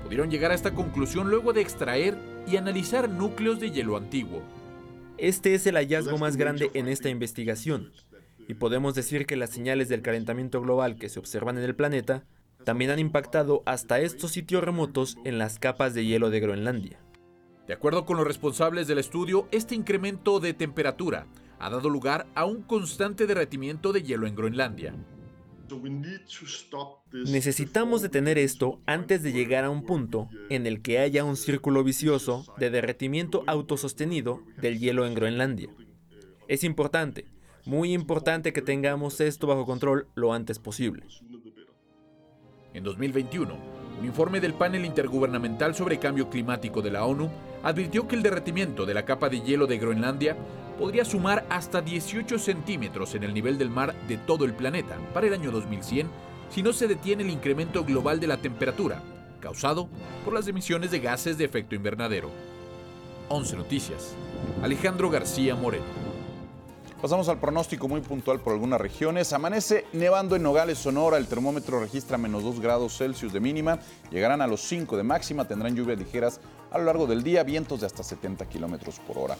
[0.02, 4.42] Pudieron llegar a esta conclusión luego de extraer y analizar núcleos de hielo antiguo.
[5.16, 7.92] Este es el hallazgo más grande en esta investigación,
[8.48, 12.24] y podemos decir que las señales del calentamiento global que se observan en el planeta
[12.64, 16.98] también han impactado hasta estos sitios remotos en las capas de hielo de Groenlandia.
[17.66, 21.26] De acuerdo con los responsables del estudio, este incremento de temperatura
[21.62, 24.94] ha dado lugar a un constante derretimiento de hielo en Groenlandia.
[27.12, 31.84] Necesitamos detener esto antes de llegar a un punto en el que haya un círculo
[31.84, 35.68] vicioso de derretimiento autosostenido del hielo en Groenlandia.
[36.48, 37.26] Es importante,
[37.64, 41.06] Muy importante que tengamos esto bajo control lo antes posible.
[42.74, 43.56] En 2021,
[43.98, 47.30] un informe del panel intergubernamental sobre cambio climático de la ONU
[47.62, 50.36] advirtió que el derretimiento de la capa de hielo de Groenlandia
[50.78, 55.26] podría sumar hasta 18 centímetros en el nivel del mar de todo el planeta para
[55.26, 56.08] el año 2100
[56.50, 59.02] si no se detiene el incremento global de la temperatura,
[59.40, 59.88] causado
[60.24, 62.30] por las emisiones de gases de efecto invernadero.
[63.28, 64.14] 11 Noticias.
[64.62, 66.11] Alejandro García Moreno.
[67.02, 69.32] Pasamos al pronóstico muy puntual por algunas regiones.
[69.32, 71.16] Amanece nevando en Nogales, Sonora.
[71.16, 73.80] El termómetro registra menos 2 grados Celsius de mínima.
[74.12, 75.48] Llegarán a los 5 de máxima.
[75.48, 76.38] Tendrán lluvias ligeras
[76.70, 77.42] a lo largo del día.
[77.42, 79.36] Vientos de hasta 70 kilómetros por hora.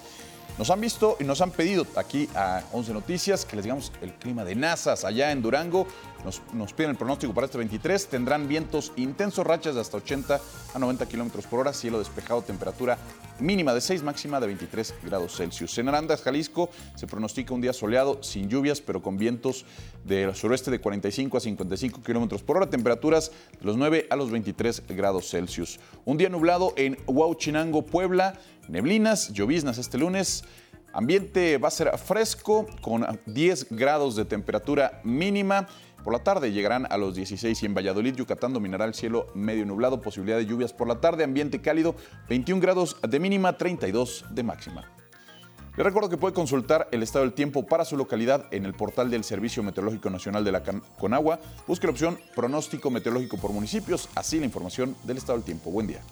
[0.59, 4.13] Nos han visto y nos han pedido aquí a 11 Noticias que les digamos el
[4.15, 5.87] clima de Nazas allá en Durango.
[6.25, 8.09] Nos, nos piden el pronóstico para este 23.
[8.09, 10.41] Tendrán vientos intensos, rachas de hasta 80
[10.75, 12.99] a 90 kilómetros por hora, cielo despejado, temperatura
[13.43, 15.77] mínima de 6, máxima de 23 grados Celsius.
[15.79, 19.67] En Arandas, Jalisco, se pronostica un día soleado, sin lluvias, pero con vientos
[20.05, 24.31] del suroeste de 45 a 55 kilómetros por hora, temperaturas de los 9 a los
[24.31, 25.81] 23 grados Celsius.
[26.05, 28.39] Un día nublado en Huauchinango, Puebla,
[28.69, 30.45] neblinas, lloviznas este lunes.
[30.95, 35.67] Ambiente va a ser fresco con 10 grados de temperatura mínima.
[36.05, 39.65] Por la tarde llegarán a los 16 y en Valladolid, Yucatán dominará el cielo medio
[39.65, 41.95] nublado, posibilidad de lluvias por la tarde, ambiente cálido,
[42.29, 44.91] 21 grados de mínima, 32 de máxima.
[45.77, 49.11] Le recuerdo que puede consultar el estado del tiempo para su localidad en el portal
[49.11, 50.63] del Servicio Meteorológico Nacional de la
[50.99, 51.41] Conagua.
[51.67, 55.71] Busque la opción pronóstico meteorológico por municipios, así la información del estado del tiempo.
[55.71, 56.03] Buen día.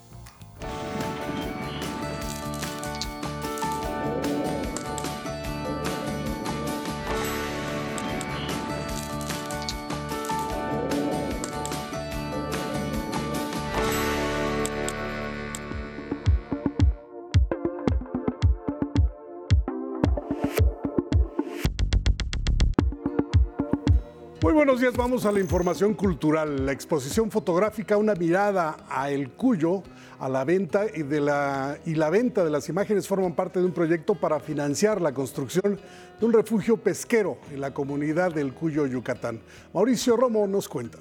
[24.60, 26.66] Buenos días, vamos a la información cultural.
[26.66, 29.82] La exposición fotográfica Una mirada a El Cuyo,
[30.18, 33.64] a la venta y, de la, y la venta de las imágenes forman parte de
[33.64, 35.80] un proyecto para financiar la construcción
[36.20, 39.40] de un refugio pesquero en la comunidad del Cuyo, Yucatán.
[39.72, 40.98] Mauricio Romo nos cuenta.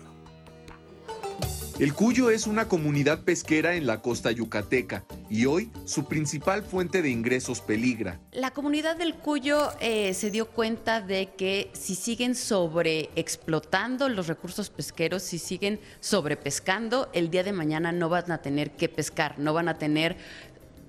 [1.79, 7.01] El Cuyo es una comunidad pesquera en la costa yucateca y hoy su principal fuente
[7.01, 8.19] de ingresos peligra.
[8.33, 14.69] La comunidad del Cuyo eh, se dio cuenta de que si siguen sobreexplotando los recursos
[14.69, 19.53] pesqueros, si siguen sobrepescando, el día de mañana no van a tener que pescar, no
[19.53, 20.17] van a tener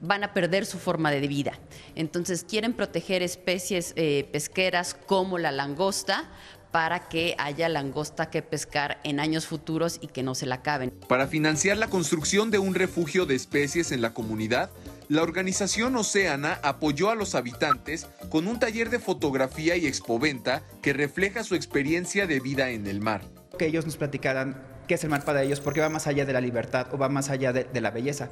[0.03, 1.53] van a perder su forma de vida.
[1.95, 6.31] Entonces quieren proteger especies eh, pesqueras como la langosta
[6.71, 10.91] para que haya langosta que pescar en años futuros y que no se la acaben.
[11.09, 14.71] Para financiar la construcción de un refugio de especies en la comunidad,
[15.09, 20.93] la organización Océana apoyó a los habitantes con un taller de fotografía y expoventa que
[20.93, 23.23] refleja su experiencia de vida en el mar.
[23.59, 26.33] Que ellos nos platicaran qué es el mar para ellos, porque va más allá de
[26.33, 28.31] la libertad o va más allá de, de la belleza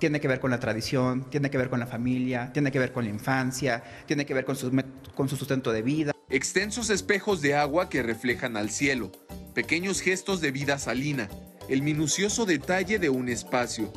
[0.00, 2.90] tiene que ver con la tradición, tiene que ver con la familia, tiene que ver
[2.90, 4.72] con la infancia, tiene que ver con su,
[5.14, 6.12] con su sustento de vida.
[6.30, 9.10] Extensos espejos de agua que reflejan al cielo,
[9.52, 11.28] pequeños gestos de vida salina,
[11.68, 13.92] el minucioso detalle de un espacio.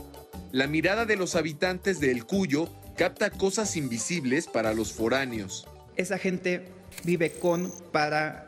[0.51, 5.67] La mirada de los habitantes de El Cuyo capta cosas invisibles para los foráneos.
[5.95, 6.65] Esa gente
[7.03, 8.47] vive con, para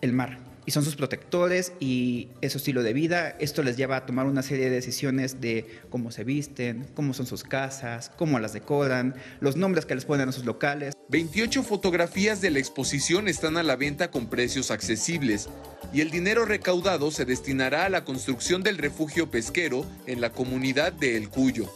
[0.00, 3.36] el mar y son sus protectores y es su estilo de vida.
[3.40, 7.26] Esto les lleva a tomar una serie de decisiones de cómo se visten, cómo son
[7.26, 10.94] sus casas, cómo las decoran, los nombres que les ponen a sus locales.
[11.08, 15.48] 28 fotografías de la exposición están a la venta con precios accesibles
[15.92, 20.92] y el dinero recaudado se destinará a la construcción del refugio pesquero en la comunidad
[20.92, 21.70] de El Cuyo.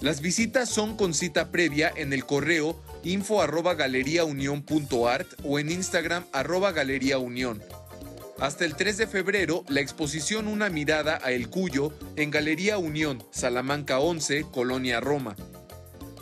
[0.00, 6.24] Las visitas son con cita previa en el correo info arroba galeriaunión.art o en Instagram
[6.32, 7.60] arroba galeriaunión.
[8.40, 13.24] Hasta el 3 de febrero, la exposición Una mirada a El Cuyo en Galería Unión,
[13.32, 15.34] Salamanca 11, Colonia Roma.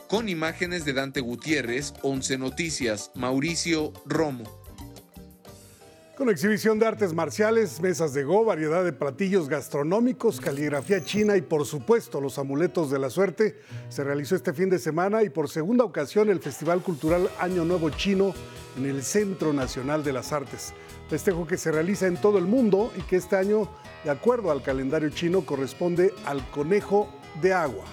[0.09, 4.45] Con imágenes de Dante Gutiérrez, 11 Noticias, Mauricio Romo.
[6.17, 11.43] Con exhibición de artes marciales, mesas de go, variedad de platillos gastronómicos, caligrafía china y
[11.43, 13.61] por supuesto los amuletos de la suerte,
[13.91, 17.91] se realizó este fin de semana y por segunda ocasión el Festival Cultural Año Nuevo
[17.91, 18.33] Chino
[18.79, 20.73] en el Centro Nacional de las Artes.
[21.09, 23.69] Festejo que se realiza en todo el mundo y que este año,
[24.03, 27.09] de acuerdo al calendario chino, corresponde al conejo
[27.41, 27.85] de agua.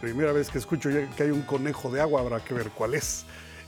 [0.00, 3.24] Primera vez que escucho que hay un conejo de agua, habrá que ver cuál es.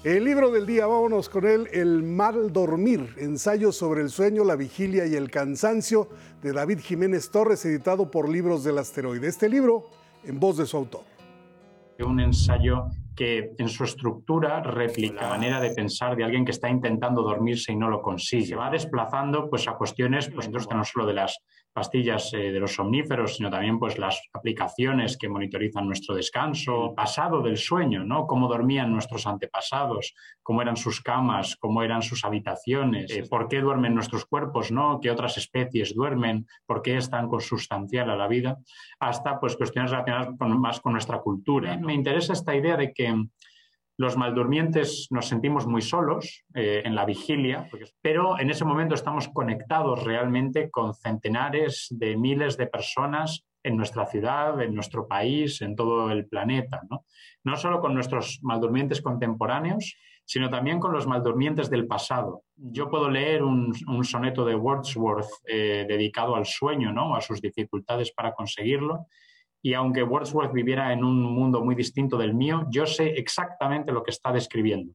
[0.07, 4.55] El libro del día, vámonos con él, El mal dormir, ensayo sobre el sueño, la
[4.55, 6.09] vigilia y el cansancio
[6.43, 9.27] de David Jiménez Torres, editado por Libros del Asteroide.
[9.27, 9.87] Este libro
[10.23, 11.01] en voz de su autor.
[11.99, 12.85] Un ensayo
[13.17, 17.73] que en su estructura replica la manera de pensar de alguien que está intentando dormirse
[17.73, 18.47] y no lo consigue.
[18.47, 21.37] Se va desplazando pues, a cuestiones, pues no solo de las
[21.77, 27.43] pastillas eh, de los somníferos, sino también pues, las aplicaciones que monitorizan nuestro descanso, pasado
[27.43, 28.27] del sueño, ¿no?
[28.27, 33.61] Cómo dormían nuestros antepasados, cómo eran sus camas, cómo eran sus habitaciones, eh, por qué
[33.61, 35.01] duermen nuestros cuerpos, ¿no?
[35.03, 36.47] ¿Qué otras especies duermen?
[36.65, 38.57] ¿Por qué es tan consustancial a la vida?
[38.99, 41.77] Hasta pues, cuestiones relacionadas más con nuestra cultura.
[41.77, 43.15] Me interesa esta idea de que
[43.99, 47.69] los maldurmientes nos sentimos muy solos eh, en la vigilia,
[48.03, 54.07] pero en ese momento estamos conectados realmente con centenares de miles de personas en nuestra
[54.07, 56.83] ciudad, en nuestro país, en todo el planeta.
[57.43, 62.43] No, solo con nuestros maldurmientes contemporáneos, sino también con los maldurmientes del pasado.
[62.57, 63.73] Yo puedo leer un,
[64.05, 67.17] soneto de Wordsworth eh, dedicado al sueño, ¿no?
[67.17, 69.07] a sus dificultades para conseguirlo,
[69.67, 74.05] y aunque Wordsworth viviera en un mundo muy distinto del mío, yo sé exactamente lo
[74.05, 74.93] que está describiendo.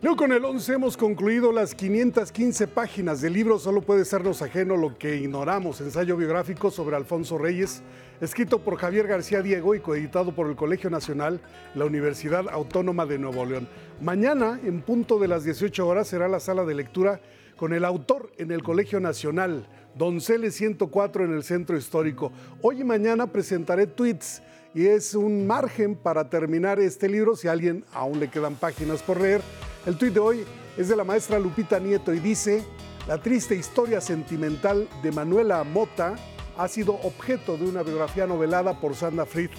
[0.00, 4.78] Luego con el 11 hemos concluido las 515 páginas del libro Solo puede sernos ajeno
[4.78, 7.82] lo que ignoramos, ensayo biográfico sobre Alfonso Reyes,
[8.22, 11.42] escrito por Javier García Diego y coeditado por el Colegio Nacional,
[11.74, 13.68] la Universidad Autónoma de Nuevo León.
[14.00, 17.20] Mañana, en punto de las 18 horas, será la sala de lectura
[17.58, 19.66] con el autor en el Colegio Nacional,
[19.96, 22.30] Donceles 104 en el Centro Histórico.
[22.60, 24.42] Hoy y mañana presentaré tweets
[24.74, 29.02] y es un margen para terminar este libro si a alguien aún le quedan páginas
[29.02, 29.40] por leer.
[29.86, 30.44] El tweet de hoy
[30.76, 32.62] es de la maestra Lupita Nieto y dice,
[33.08, 36.16] la triste historia sentimental de Manuela Mota
[36.58, 39.50] ha sido objeto de una biografía novelada por Sandra Fried,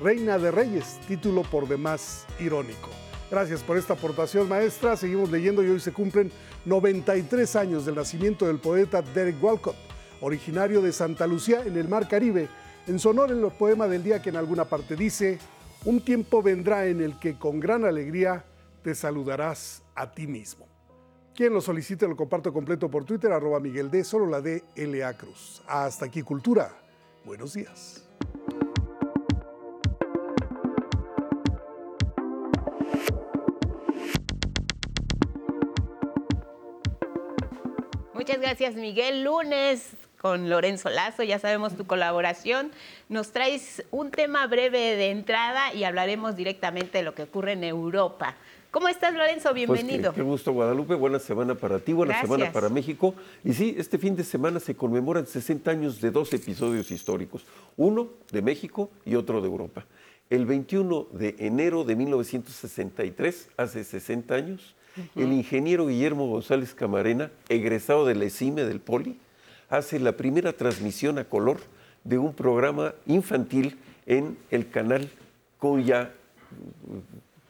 [0.00, 3.03] Reina de Reyes, título por demás irónico.
[3.30, 4.96] Gracias por esta aportación, maestra.
[4.96, 6.30] Seguimos leyendo y hoy se cumplen
[6.64, 9.76] 93 años del nacimiento del poeta Derek Walcott,
[10.20, 12.48] originario de Santa Lucía en el Mar Caribe.
[12.86, 15.38] En su honor, en el poema del día que en alguna parte dice,
[15.84, 18.44] un tiempo vendrá en el que con gran alegría
[18.82, 20.66] te saludarás a ti mismo.
[21.34, 25.14] Quien lo solicite lo comparto completo por Twitter, arroba Miguel D, solo la de L.A.
[25.14, 25.62] Cruz.
[25.66, 26.70] Hasta aquí, Cultura.
[27.24, 28.03] Buenos días.
[38.14, 39.24] Muchas gracias, Miguel.
[39.24, 39.90] Lunes
[40.20, 42.70] con Lorenzo Lazo, ya sabemos tu colaboración.
[43.08, 47.64] Nos traes un tema breve de entrada y hablaremos directamente de lo que ocurre en
[47.64, 48.36] Europa.
[48.70, 49.50] ¿Cómo estás, Lorenzo?
[49.50, 50.14] Pues Bienvenido.
[50.14, 50.94] qué, gusto, Guadalupe.
[50.94, 53.16] Buena semana para ti, buena semana para México.
[53.42, 57.44] Y sí, este fin de semana se conmemoran 60 años de dos episodios históricos,
[57.76, 59.84] uno de México y otro de Europa.
[60.30, 64.74] El 21 de enero de 1963, hace 60 años,
[65.16, 69.18] el ingeniero Guillermo González Camarena, egresado de la ECIME del Poli,
[69.68, 71.58] hace la primera transmisión a color
[72.04, 75.08] de un programa infantil en el canal
[75.58, 76.12] cuya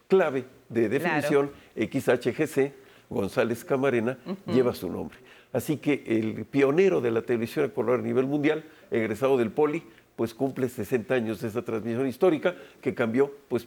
[0.08, 2.72] clave de definición XHGC,
[3.10, 5.18] González Camarena, lleva su nombre.
[5.52, 9.82] Así que el pionero de la televisión a color a nivel mundial, egresado del Poli,
[10.16, 13.66] pues cumple 60 años de esta transmisión histórica que cambió pues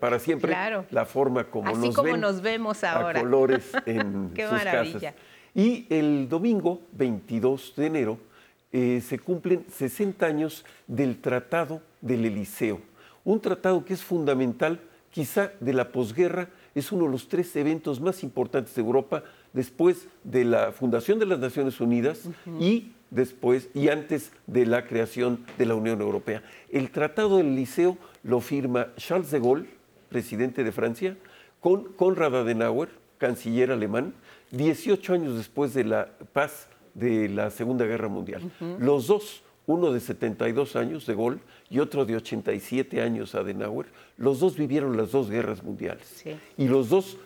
[0.00, 0.54] para siempre
[0.90, 3.18] la forma como, Así nos, como nos vemos ahora.
[3.18, 5.12] A colores en Qué sus maravilla.
[5.12, 5.14] casas.
[5.54, 8.18] Y el domingo 22 de enero
[8.72, 12.80] eh, se cumplen 60 años del Tratado del Eliseo,
[13.24, 18.00] un tratado que es fundamental, quizá de la posguerra, es uno de los tres eventos
[18.00, 19.22] más importantes de Europa
[19.52, 25.44] después de la fundación de las Naciones Unidas y después y antes de la creación
[25.56, 26.42] de la Unión Europea.
[26.70, 29.68] El Tratado del Eliseo lo firma Charles de Gaulle,
[30.08, 31.16] presidente de Francia,
[31.60, 34.14] con Konrad Adenauer, canciller alemán,
[34.50, 38.50] 18 años después de la paz de la Segunda Guerra Mundial.
[38.78, 41.40] Los dos, uno de 72 años, de Gaulle,
[41.70, 43.86] y otro de 87 años, Adenauer,
[44.16, 46.24] los dos vivieron las dos guerras mundiales.
[46.56, 47.16] Y los dos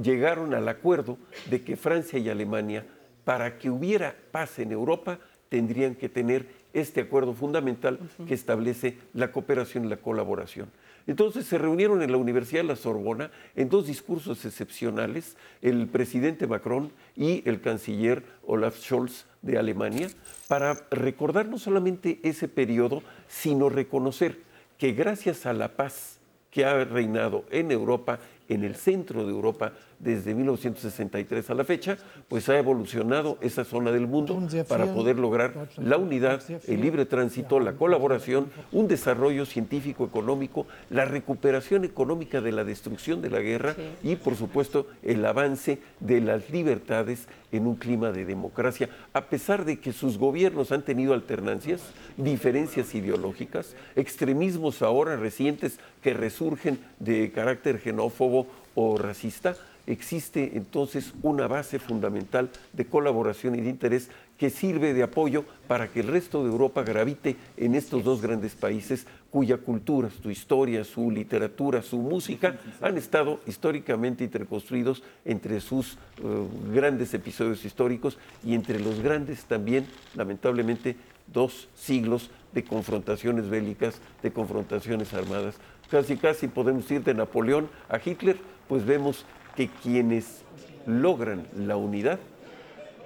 [0.00, 1.18] llegaron al acuerdo
[1.50, 2.86] de que Francia y Alemania,
[3.24, 5.18] para que hubiera paz en Europa,
[5.50, 10.70] tendrían que tener este acuerdo fundamental que establece la cooperación y la colaboración.
[11.06, 16.46] Entonces se reunieron en la Universidad de la Sorbona en dos discursos excepcionales, el presidente
[16.46, 20.08] Macron y el canciller Olaf Scholz de Alemania,
[20.46, 24.38] para recordar no solamente ese periodo, sino reconocer
[24.78, 26.20] que gracias a la paz
[26.50, 31.98] que ha reinado en Europa, en el centro de Europa, desde 1963 a la fecha,
[32.28, 37.60] pues ha evolucionado esa zona del mundo para poder lograr la unidad, el libre tránsito,
[37.60, 43.76] la colaboración, un desarrollo científico, económico, la recuperación económica de la destrucción de la guerra
[44.02, 49.64] y, por supuesto, el avance de las libertades en un clima de democracia, a pesar
[49.64, 51.82] de que sus gobiernos han tenido alternancias,
[52.16, 59.56] diferencias ideológicas, extremismos ahora recientes que resurgen de carácter xenófobo o racista,
[59.86, 64.10] existe entonces una base fundamental de colaboración y de interés
[64.40, 68.54] que sirve de apoyo para que el resto de Europa gravite en estos dos grandes
[68.54, 75.98] países cuya cultura, su historia, su literatura, su música han estado históricamente interconstruidos entre sus
[76.22, 80.96] uh, grandes episodios históricos y entre los grandes también, lamentablemente,
[81.32, 85.56] dos siglos de confrontaciones bélicas, de confrontaciones armadas.
[85.90, 89.24] Casi, casi podemos ir de Napoleón a Hitler, pues vemos
[89.54, 90.42] que quienes
[90.86, 92.18] logran la unidad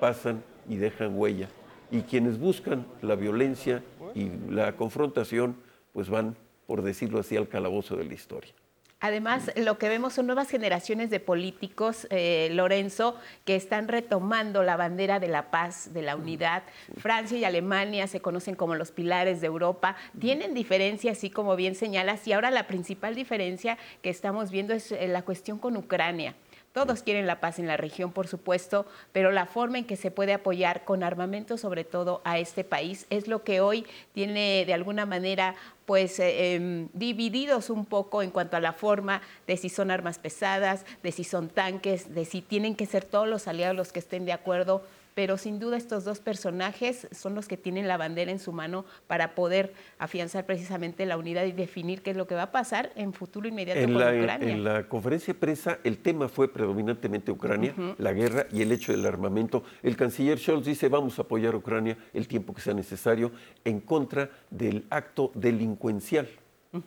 [0.01, 1.49] pasan y dejan huella.
[1.91, 3.83] Y quienes buscan la violencia
[4.15, 5.57] y la confrontación,
[5.93, 6.37] pues van,
[6.67, 8.53] por decirlo así, al calabozo de la historia.
[9.01, 14.77] Además, lo que vemos son nuevas generaciones de políticos, eh, Lorenzo, que están retomando la
[14.77, 16.63] bandera de la paz, de la unidad.
[16.97, 19.97] Francia y Alemania se conocen como los pilares de Europa.
[20.19, 24.91] Tienen diferencias, así como bien señalas, y ahora la principal diferencia que estamos viendo es
[24.93, 26.35] eh, la cuestión con Ucrania.
[26.75, 30.11] Todos quieren la paz en la región, por supuesto, pero la forma en que se
[30.11, 34.75] puede apoyar con armamento, sobre todo a este país, es lo que hoy tiene de
[34.75, 35.55] alguna manera
[35.87, 40.19] pues eh, em, divididos un poco en cuanto a la forma de si son armas
[40.19, 43.99] pesadas, de si son tanques, de si tienen que ser todos los aliados los que
[43.99, 44.83] estén de acuerdo
[45.15, 48.85] pero sin duda estos dos personajes son los que tienen la bandera en su mano
[49.07, 52.93] para poder afianzar precisamente la unidad y definir qué es lo que va a pasar
[52.97, 54.53] en futuro inmediato en con la, Ucrania.
[54.53, 58.93] En la conferencia de prensa el tema fue predominantemente Ucrania, la guerra y el hecho
[58.93, 59.63] del armamento.
[59.83, 63.33] El canciller Scholz dice vamos a apoyar a Ucrania el tiempo que sea necesario
[63.65, 66.29] en contra del acto delincuencial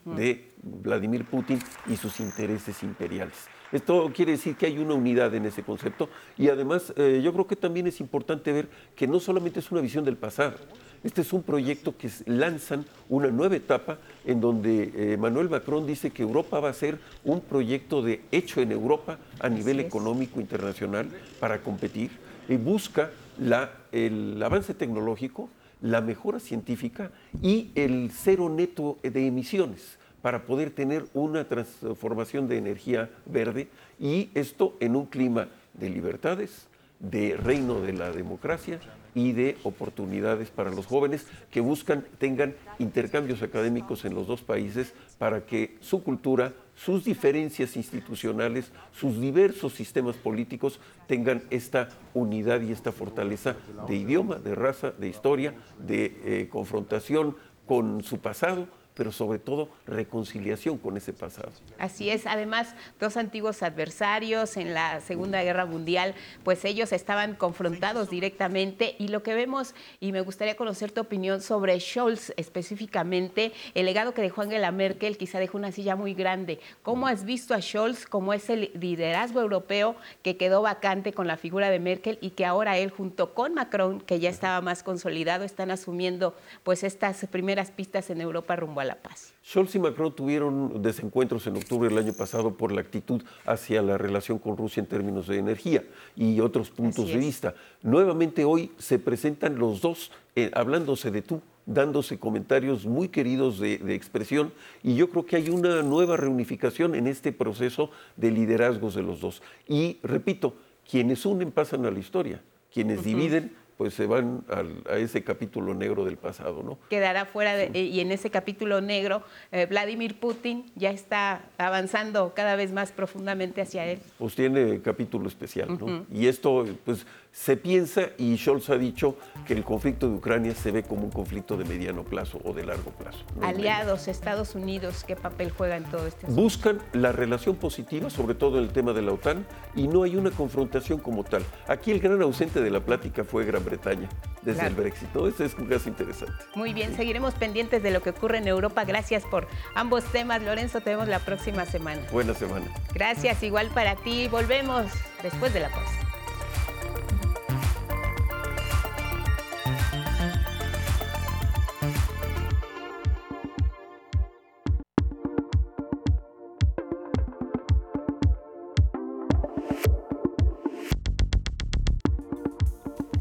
[0.05, 3.47] de Vladimir Putin y sus intereses imperiales.
[3.72, 7.47] Esto quiere decir que hay una unidad en ese concepto y además eh, yo creo
[7.47, 10.55] que también es importante ver que no solamente es una visión del pasado,
[11.03, 16.11] este es un proyecto que lanzan una nueva etapa en donde eh, Emmanuel Macron dice
[16.11, 21.09] que Europa va a ser un proyecto de hecho en Europa a nivel económico internacional
[21.39, 22.11] para competir
[22.47, 25.49] y busca la, el avance tecnológico,
[25.82, 27.11] la mejora científica
[27.41, 33.68] y el cero neto de emisiones para poder tener una transformación de energía verde
[33.99, 36.68] y esto en un clima de libertades,
[36.99, 38.80] de reino de la democracia
[39.13, 44.93] y de oportunidades para los jóvenes que buscan, tengan intercambios académicos en los dos países
[45.18, 52.72] para que su cultura, sus diferencias institucionales, sus diversos sistemas políticos tengan esta unidad y
[52.72, 53.55] esta fortaleza
[53.88, 59.69] de idioma, de raza, de historia, de eh, confrontación con su pasado, pero sobre todo
[59.85, 61.51] reconciliación con ese pasado.
[61.77, 68.09] Así es, además, dos antiguos adversarios en la Segunda Guerra Mundial, pues ellos estaban confrontados
[68.09, 73.85] directamente y lo que vemos, y me gustaría conocer tu opinión sobre Scholz específicamente, el
[73.85, 76.59] legado que dejó Angela Merkel quizá dejó una silla muy grande.
[76.81, 81.69] ¿Cómo has visto a Scholz como ese liderazgo europeo que quedó vacante con la figura
[81.69, 85.69] de Merkel y que ahora él junto con Macron, que ya estaba más consolidado, están
[85.69, 89.33] asumiendo pues estas primeras pistas en Europa rumbo a la paz.
[89.45, 93.97] Scholz y Macron tuvieron desencuentros en octubre del año pasado por la actitud hacia la
[93.97, 95.83] relación con Rusia en términos de energía
[96.15, 97.55] y otros puntos de vista.
[97.81, 103.77] Nuevamente hoy se presentan los dos eh, hablándose de tú, dándose comentarios muy queridos de,
[103.77, 104.51] de, expresión
[104.83, 109.21] y yo creo que hay una nueva reunificación en este proceso de liderazgos de los
[109.21, 109.41] dos.
[109.67, 110.55] Y repito,
[110.89, 112.41] quienes unen pasan a la historia,
[112.73, 113.05] quienes uh -huh.
[113.05, 116.80] dividen pues se van al, a ese capítulo negro del pasado, ¿no?
[116.89, 117.89] Quedará fuera de, sí.
[117.89, 123.61] y en ese capítulo negro eh, Vladimir Putin ya está avanzando cada vez más profundamente
[123.61, 123.99] hacia él.
[124.17, 125.86] Pues tiene capítulo especial, ¿no?
[125.86, 126.05] Uh -huh.
[126.11, 127.05] Y esto, pues
[127.38, 129.15] se piensa y Scholz ha dicho
[129.45, 132.65] que el conflicto de Ucrania se ve como un conflicto de mediano plazo o de
[132.65, 133.19] largo plazo.
[133.35, 133.45] ¿no?
[133.45, 136.41] Aliados, Estados Unidos, ¿qué papel juega en todo este asunto?
[136.41, 140.15] Buscan la relación positiva, sobre todo en el tema de la OTAN, y no hay
[140.15, 141.43] una confrontación como tal.
[141.67, 144.09] Aquí el gran ausente de la plática fue Gran Bretaña,
[144.41, 144.69] desde claro.
[144.69, 145.09] el Brexit.
[145.13, 145.27] ¿no?
[145.27, 146.33] Eso es un caso interesante.
[146.55, 148.83] Muy bien, seguiremos pendientes de lo que ocurre en Europa.
[148.83, 150.41] Gracias por ambos temas.
[150.41, 152.01] Lorenzo, te vemos la próxima semana.
[152.11, 152.65] Buena semana.
[152.95, 154.27] Gracias, igual para ti.
[154.27, 154.88] Volvemos
[155.21, 156.06] después de la pausa.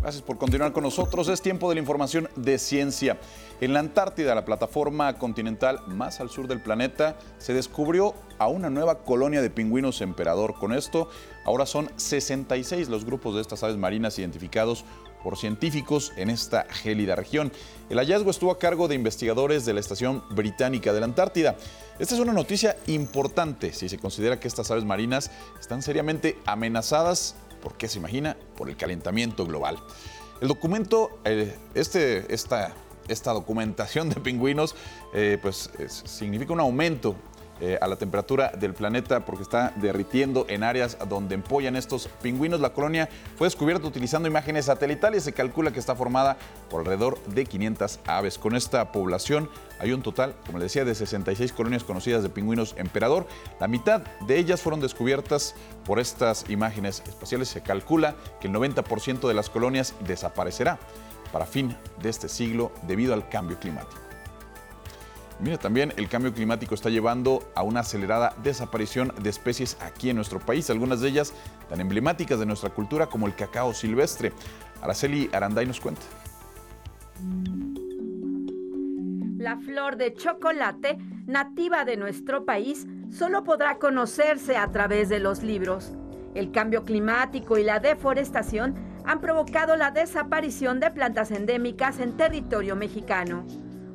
[0.06, 1.26] Gracias por continuar con nosotros.
[1.26, 3.18] Es tiempo de la información de ciencia.
[3.60, 8.70] En la Antártida, la plataforma continental más al sur del planeta, se descubrió a una
[8.70, 10.54] nueva colonia de pingüinos emperador.
[10.60, 11.08] Con esto,
[11.44, 14.84] ahora son 66 los grupos de estas aves marinas identificados
[15.24, 17.50] por científicos en esta gélida región.
[17.90, 21.56] El hallazgo estuvo a cargo de investigadores de la Estación Británica de la Antártida.
[21.98, 27.34] Esta es una noticia importante si se considera que estas aves marinas están seriamente amenazadas
[27.66, 28.36] ¿Por qué se imagina?
[28.56, 29.76] Por el calentamiento global.
[30.40, 32.72] El documento, eh, este, esta,
[33.08, 34.76] esta documentación de pingüinos,
[35.12, 35.68] eh, pues
[36.04, 37.16] significa un aumento
[37.60, 42.60] eh, a la temperatura del planeta porque está derritiendo en áreas donde empollan estos pingüinos.
[42.60, 45.24] La colonia fue descubierta utilizando imágenes satelitales.
[45.24, 46.36] Se calcula que está formada
[46.68, 48.38] por alrededor de 500 aves.
[48.38, 49.48] Con esta población
[49.78, 53.26] hay un total, como les decía, de 66 colonias conocidas de pingüinos emperador.
[53.58, 55.54] La mitad de ellas fueron descubiertas
[55.84, 57.48] por estas imágenes espaciales.
[57.48, 60.78] Se calcula que el 90% de las colonias desaparecerá
[61.32, 64.05] para fin de este siglo debido al cambio climático.
[65.38, 70.16] Mira, también el cambio climático está llevando a una acelerada desaparición de especies aquí en
[70.16, 71.34] nuestro país, algunas de ellas
[71.68, 74.32] tan emblemáticas de nuestra cultura como el cacao silvestre.
[74.80, 76.02] Araceli Aranday nos cuenta.
[79.36, 85.42] La flor de chocolate, nativa de nuestro país, solo podrá conocerse a través de los
[85.42, 85.92] libros.
[86.34, 88.74] El cambio climático y la deforestación
[89.04, 93.46] han provocado la desaparición de plantas endémicas en territorio mexicano.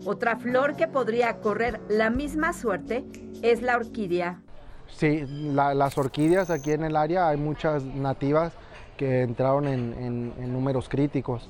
[0.05, 3.05] Otra flor que podría correr la misma suerte
[3.41, 4.41] es la orquídea.
[4.87, 8.53] Sí, las orquídeas aquí en el área hay muchas nativas
[8.97, 11.49] que entraron en, en números críticos.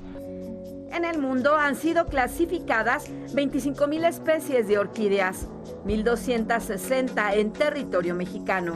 [0.93, 5.47] En el mundo han sido clasificadas 25.000 especies de orquídeas,
[5.85, 8.73] 1.260 en territorio mexicano.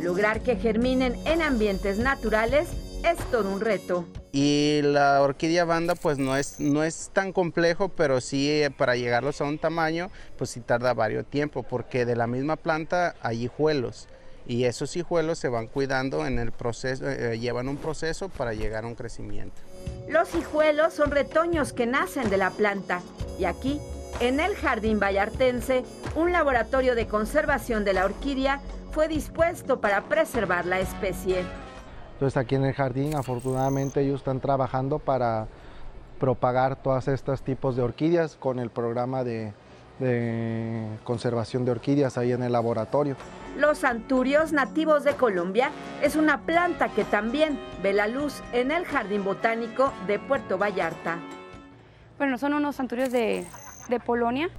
[0.00, 2.68] Lograr que germinen en ambientes naturales
[3.04, 4.06] es todo un reto.
[4.32, 8.96] Y la orquídea banda pues no es, no es tan complejo, pero sí eh, para
[8.96, 13.44] llegarlos a un tamaño pues sí tarda varios tiempo, porque de la misma planta hay
[13.44, 14.08] hijuelos
[14.46, 18.54] y esos hijuelos se van cuidando en el proceso, eh, eh, llevan un proceso para
[18.54, 19.60] llegar a un crecimiento.
[20.08, 23.02] Los hijuelos son retoños que nacen de la planta
[23.38, 23.78] y aquí,
[24.20, 25.84] en el Jardín Vallartense,
[26.16, 31.44] un laboratorio de conservación de la orquídea fue dispuesto para preservar la especie.
[32.18, 35.46] Entonces aquí en el jardín afortunadamente ellos están trabajando para
[36.18, 39.52] propagar todas estos tipos de orquídeas con el programa de,
[41.04, 43.14] conservación de orquídeas ahí en el laboratorio.
[43.56, 45.70] Los anturios nativos de Colombia
[46.02, 51.18] es una planta que también ve la luz en el Jardín Botánico de Puerto Vallarta.
[52.18, 53.46] Bueno, son unos anturios de,
[54.04, 54.50] Polonia.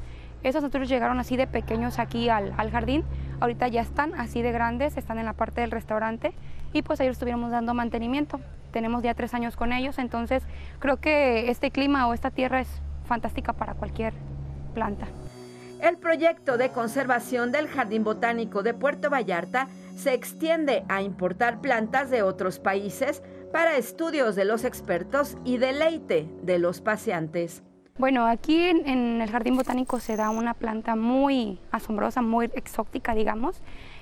[0.44, 3.04] Esos anturios llegaron así de pequeños aquí al, al jardín.
[3.42, 6.34] Ahorita ya están así de grandes, están en la parte del restaurante
[6.74, 8.40] y pues ellos estuviéramos dando mantenimiento.
[8.72, 10.44] Tenemos ya tres años con ellos, entonces
[10.80, 12.70] creo que este clima o esta tierra es
[13.06, 14.14] fantástica para cualquier
[14.74, 15.08] planta.
[15.82, 22.10] El proyecto de conservación del Jardín Botánico de Puerto Vallarta se extiende a importar plantas
[22.10, 27.64] de otros países para estudios de los expertos y deleite de los paseantes.
[27.98, 33.14] Bueno, aquí en, en, el Jardín Botánico se da una planta muy asombrosa, muy exótica,
[33.16, 33.62] digamos.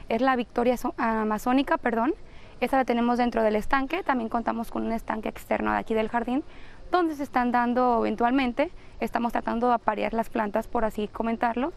[0.09, 2.13] Es la Victoria amazónica, perdón.
[2.59, 6.09] Esta la tenemos dentro del estanque, también contamos con un estanque externo de aquí del
[6.09, 6.43] jardín,
[6.91, 11.71] donde se están dando eventualmente, estamos tratando de aparear las plantas, por así comentarlo,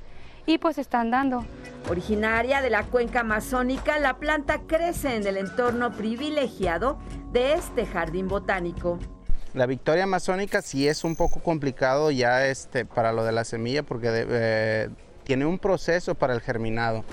[0.47, 1.45] y pues están dando.
[1.91, 6.99] Originaria de la cuenca amazónica, la planta crece en el entorno privilegiado
[7.31, 8.99] de este jardín botánico.
[9.53, 13.83] La victoria amazónica sí es un poco complicado ya este, para lo de la semilla
[13.83, 14.89] porque eh,
[15.25, 17.05] tiene un proceso para el germinado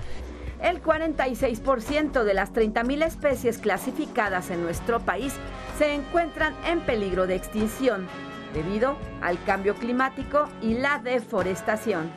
[0.61, 5.33] el 46% de las 30.000 especies clasificadas en nuestro país
[5.77, 8.07] se encuentran en peligro de extinción
[8.53, 12.11] debido al cambio climático y la deforestación.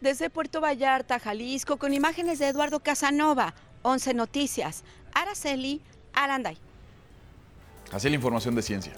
[0.00, 4.82] Desde Puerto Vallarta, Jalisco, con imágenes de Eduardo Casanova, 11 Noticias,
[5.14, 5.82] Araceli
[6.14, 6.56] Aranday.
[7.92, 8.92] Así la información de ciencia.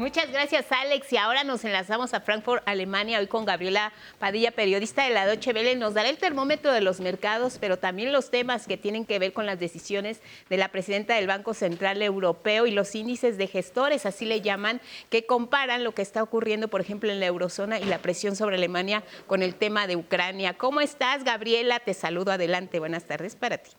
[0.00, 1.12] Muchas gracias, Alex.
[1.12, 5.52] Y ahora nos enlazamos a Frankfurt, Alemania, hoy con Gabriela Padilla, periodista de la Deutsche
[5.52, 5.76] Welle.
[5.76, 9.34] Nos dará el termómetro de los mercados, pero también los temas que tienen que ver
[9.34, 14.06] con las decisiones de la presidenta del Banco Central Europeo y los índices de gestores,
[14.06, 14.80] así le llaman,
[15.10, 18.56] que comparan lo que está ocurriendo, por ejemplo, en la eurozona y la presión sobre
[18.56, 20.54] Alemania con el tema de Ucrania.
[20.54, 21.78] ¿Cómo estás, Gabriela?
[21.78, 22.78] Te saludo adelante.
[22.78, 23.72] Buenas tardes para ti.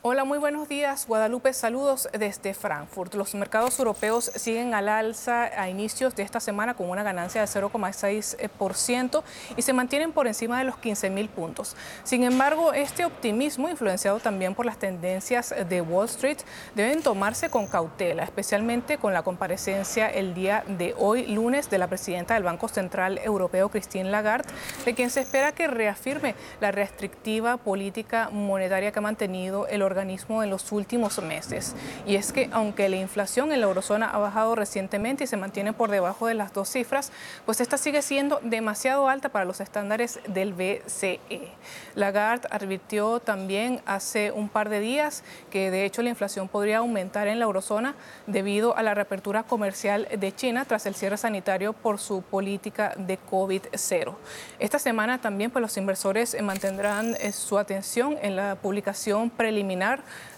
[0.00, 1.08] Hola, muy buenos días.
[1.08, 3.14] Guadalupe, saludos desde Frankfurt.
[3.14, 7.48] Los mercados europeos siguen al alza a inicios de esta semana con una ganancia de
[7.48, 9.24] 0,6%
[9.56, 11.74] y se mantienen por encima de los 15 mil puntos.
[12.04, 16.38] Sin embargo, este optimismo, influenciado también por las tendencias de Wall Street,
[16.76, 21.88] deben tomarse con cautela, especialmente con la comparecencia el día de hoy, lunes, de la
[21.88, 24.48] presidenta del Banco Central Europeo, Christine Lagarde,
[24.84, 30.42] de quien se espera que reafirme la restrictiva política monetaria que ha mantenido el organismo
[30.42, 31.74] en los últimos meses.
[32.06, 35.72] Y es que aunque la inflación en la eurozona ha bajado recientemente y se mantiene
[35.72, 37.10] por debajo de las dos cifras,
[37.44, 41.48] pues esta sigue siendo demasiado alta para los estándares del BCE.
[41.94, 47.26] Lagarde advirtió también hace un par de días que de hecho la inflación podría aumentar
[47.28, 47.94] en la eurozona
[48.26, 53.18] debido a la reapertura comercial de China tras el cierre sanitario por su política de
[53.30, 54.14] COVID-0.
[54.58, 59.77] Esta semana también pues, los inversores mantendrán eh, su atención en la publicación preliminar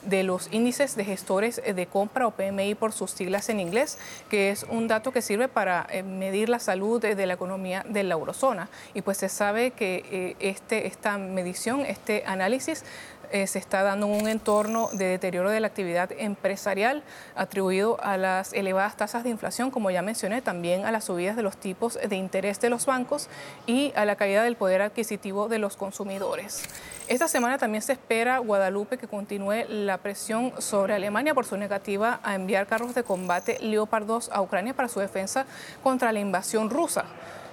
[0.03, 4.51] de los índices de gestores de compra o PMI por sus siglas en inglés, que
[4.51, 8.15] es un dato que sirve para eh, medir la salud de la economía de la
[8.15, 8.69] eurozona.
[8.95, 12.85] Y pues se sabe que eh, este, esta medición, este análisis
[13.33, 17.03] eh, se está dando un entorno de deterioro de la actividad empresarial
[17.35, 21.43] atribuido a las elevadas tasas de inflación, como ya mencioné, también a las subidas de
[21.43, 23.29] los tipos de interés de los bancos
[23.67, 26.63] y a la caída del poder adquisitivo de los consumidores.
[27.09, 32.21] Esta semana también se espera Guadalupe que continúe la presión sobre Alemania por su negativa
[32.23, 35.45] a enviar carros de combate Leopard 2 a Ucrania para su defensa
[35.83, 37.05] contra la invasión rusa.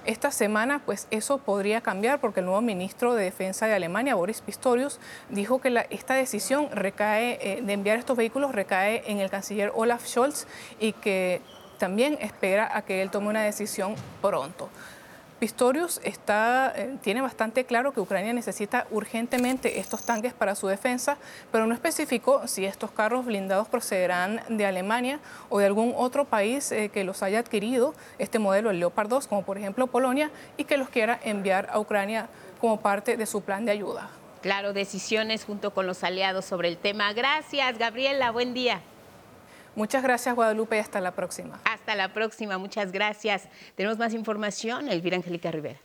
[0.08, 4.40] Esta semana, pues eso podría cambiar porque el nuevo ministro de Defensa de Alemania, Boris
[4.40, 9.70] Pistorius, dijo que esta decisión recae, eh, de enviar estos vehículos recae en el canciller
[9.74, 10.46] Olaf Scholz
[10.80, 11.42] y que
[11.76, 14.70] también espera a que él tome una decisión pronto.
[15.38, 21.16] Pistorius está, eh, tiene bastante claro que Ucrania necesita urgentemente estos tanques para su defensa,
[21.52, 26.72] pero no especificó si estos carros blindados procederán de Alemania o de algún otro país
[26.72, 30.64] eh, que los haya adquirido, este modelo, el Leopard 2, como por ejemplo Polonia, y
[30.64, 32.28] que los quiera enviar a Ucrania
[32.60, 34.10] como parte de su plan de ayuda.
[34.42, 37.12] Claro, decisiones junto con los aliados sobre el tema.
[37.12, 38.32] Gracias, Gabriela.
[38.32, 38.80] Buen día.
[39.76, 41.60] Muchas gracias, Guadalupe, y hasta la próxima.
[41.64, 43.48] Hasta la próxima, muchas gracias.
[43.74, 45.80] Tenemos más información, Elvira Angélica Rivera.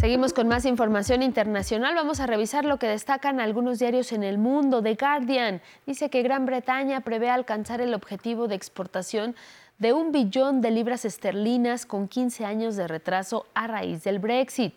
[0.00, 1.94] Seguimos con más información internacional.
[1.94, 4.82] Vamos a revisar lo que destacan algunos diarios en el mundo.
[4.82, 9.36] The Guardian dice que Gran Bretaña prevé alcanzar el objetivo de exportación
[9.78, 14.74] de un billón de libras esterlinas con 15 años de retraso a raíz del Brexit.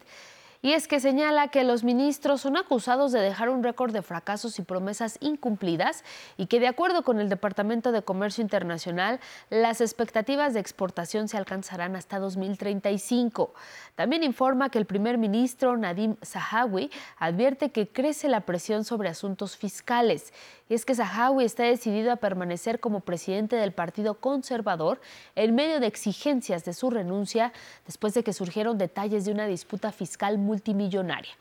[0.66, 4.60] Y es que señala que los ministros son acusados de dejar un récord de fracasos
[4.60, 6.06] y promesas incumplidas
[6.38, 11.36] y que de acuerdo con el Departamento de Comercio Internacional, las expectativas de exportación se
[11.36, 13.54] alcanzarán hasta 2035.
[13.96, 19.58] También informa que el primer ministro Nadim Zahawi advierte que crece la presión sobre asuntos
[19.58, 20.32] fiscales
[20.74, 25.02] es que Zahawi está decidido a permanecer como presidente del Partido Conservador
[25.36, 27.54] en medio de exigencias de su renuncia
[27.86, 31.34] después de que surgieron detalles de una disputa fiscal multimillonaria.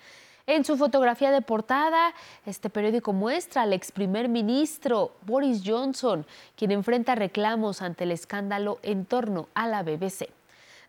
[0.47, 2.13] En su fotografía de portada,
[2.47, 6.27] este periódico muestra al ex primer ministro Boris Johnson,
[6.57, 10.42] quien enfrenta reclamos ante el escándalo en torno a la BBC.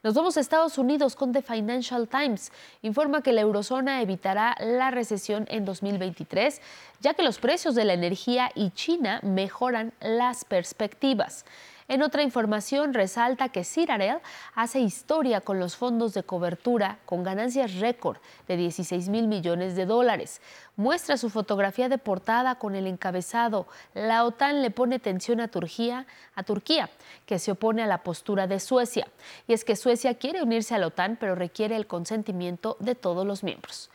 [0.03, 2.51] Nos vamos a Estados Unidos con The Financial Times.
[2.81, 6.61] Informa que la eurozona evitará la recesión en 2023,
[6.99, 11.45] ya que los precios de la energía y China mejoran las perspectivas.
[11.93, 14.17] En otra información resalta que Citadel
[14.55, 18.17] hace historia con los fondos de cobertura con ganancias récord
[18.47, 20.41] de 16 mil millones de dólares.
[20.75, 26.07] Muestra su fotografía de portada con el encabezado La OTAN le pone tensión a Turquía,
[26.33, 26.89] a Turquía,
[27.27, 29.07] que se opone a la postura de Suecia.
[29.47, 33.23] Y es que Suecia quiere unirse a la OTAN, pero requiere el consentimiento de todos
[33.23, 33.91] los miembros.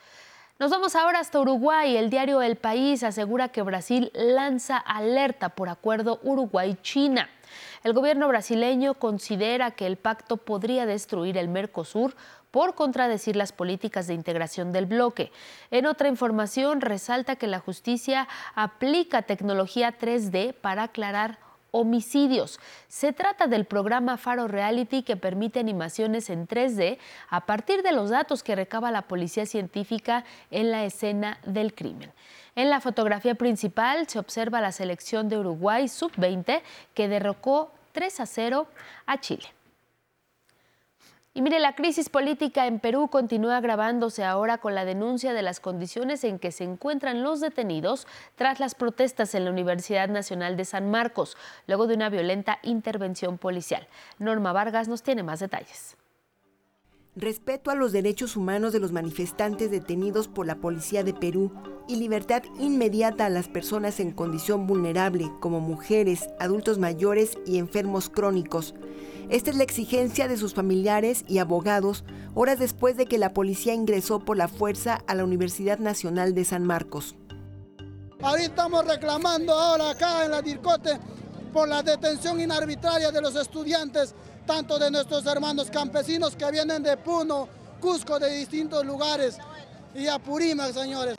[0.57, 1.97] Nos vamos ahora hasta Uruguay.
[1.97, 7.29] El diario El País asegura que Brasil lanza alerta por acuerdo Uruguay-China.
[7.83, 12.15] El gobierno brasileño considera que el pacto podría destruir el Mercosur
[12.51, 15.31] por contradecir las políticas de integración del bloque.
[15.71, 22.59] En otra información resalta que la justicia aplica tecnología 3D para aclarar homicidios.
[22.87, 26.97] Se trata del programa Faro Reality que permite animaciones en 3D
[27.29, 32.11] a partir de los datos que recaba la policía científica en la escena del crimen.
[32.55, 36.61] En la fotografía principal se observa la selección de Uruguay sub-20
[36.93, 38.67] que derrocó 3 a 0
[39.05, 39.58] a Chile.
[41.33, 45.59] Y mire, la crisis política en Perú continúa agravándose ahora con la denuncia de las
[45.59, 50.65] condiciones en que se encuentran los detenidos tras las protestas en la Universidad Nacional de
[50.65, 53.87] San Marcos, luego de una violenta intervención policial.
[54.17, 55.97] Norma Vargas nos tiene más detalles.
[57.15, 61.51] Respeto a los derechos humanos de los manifestantes detenidos por la Policía de Perú
[61.87, 68.09] y libertad inmediata a las personas en condición vulnerable, como mujeres, adultos mayores y enfermos
[68.09, 68.73] crónicos
[69.29, 72.03] esta es la exigencia de sus familiares y abogados
[72.33, 76.45] horas después de que la policía ingresó por la fuerza a la Universidad Nacional de
[76.45, 77.15] San Marcos.
[78.21, 80.99] Ahorita estamos reclamando ahora acá en la DIRCOTE
[81.53, 84.15] por la detención inarbitraria de los estudiantes,
[84.47, 87.47] tanto de nuestros hermanos campesinos que vienen de Puno,
[87.79, 89.37] Cusco, de distintos lugares,
[89.93, 91.15] y Apurímac, señores.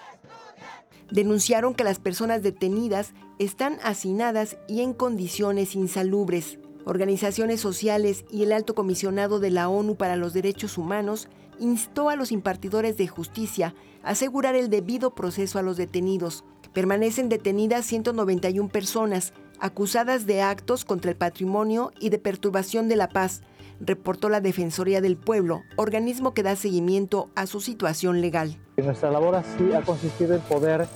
[1.10, 6.58] Denunciaron que las personas detenidas están hacinadas y en condiciones insalubres
[6.90, 11.28] organizaciones sociales y el alto comisionado de la ONU para los Derechos Humanos
[11.60, 16.44] instó a los impartidores de justicia a asegurar el debido proceso a los detenidos.
[16.72, 23.08] Permanecen detenidas 191 personas acusadas de actos contra el patrimonio y de perturbación de la
[23.08, 23.42] paz,
[23.78, 28.58] reportó la Defensoría del Pueblo, organismo que da seguimiento a su situación legal.
[28.78, 30.88] Nuestra labor ha consistido en poder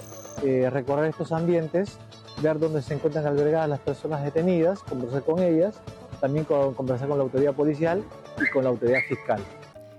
[0.42, 1.98] eh, recorrer estos ambientes
[2.42, 5.74] ver dónde se encuentran albergadas las personas detenidas, conversar con ellas,
[6.20, 8.02] también conversar con la autoridad policial
[8.40, 9.42] y con la autoridad fiscal.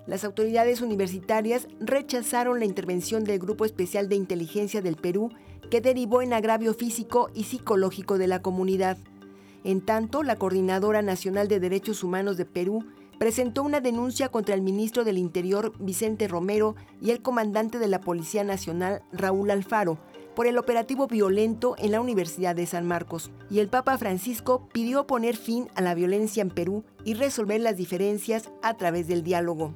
[0.08, 5.32] Las autoridades universitarias rechazaron la intervención del Grupo Especial de Inteligencia del Perú,
[5.72, 8.98] que derivó en agravio físico y psicológico de la comunidad.
[9.64, 12.86] En tanto, la Coordinadora Nacional de Derechos Humanos de Perú
[13.18, 18.02] presentó una denuncia contra el ministro del Interior, Vicente Romero, y el comandante de la
[18.02, 19.98] Policía Nacional, Raúl Alfaro,
[20.36, 23.32] por el operativo violento en la Universidad de San Marcos.
[23.50, 27.78] Y el Papa Francisco pidió poner fin a la violencia en Perú y resolver las
[27.78, 29.74] diferencias a través del diálogo.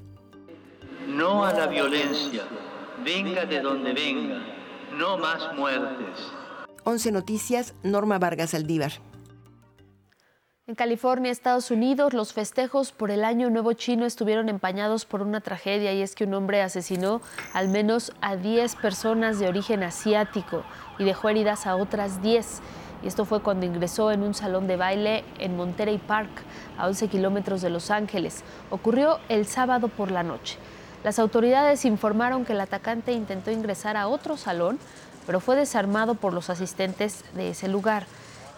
[1.08, 2.44] No a la violencia,
[3.04, 4.44] venga de donde venga,
[4.98, 6.20] no más muertes.
[6.84, 8.92] 11 Noticias, Norma Vargas Aldívar.
[10.70, 15.42] En California, Estados Unidos, los festejos por el Año Nuevo Chino estuvieron empañados por una
[15.42, 17.24] tragedia y es que un hombre asesinó
[17.56, 20.64] al menos a 10 personas de origen asiático
[21.00, 22.62] y dejó heridas a otras 10.
[23.02, 26.30] Y esto fue cuando ingresó en un salón de baile en Monterey Park,
[26.78, 28.44] a 11 kilómetros de Los Ángeles.
[28.70, 30.60] Ocurrió el sábado por la noche.
[31.04, 34.78] Las autoridades informaron que el atacante intentó ingresar a otro salón,
[35.26, 38.06] pero fue desarmado por los asistentes de ese lugar.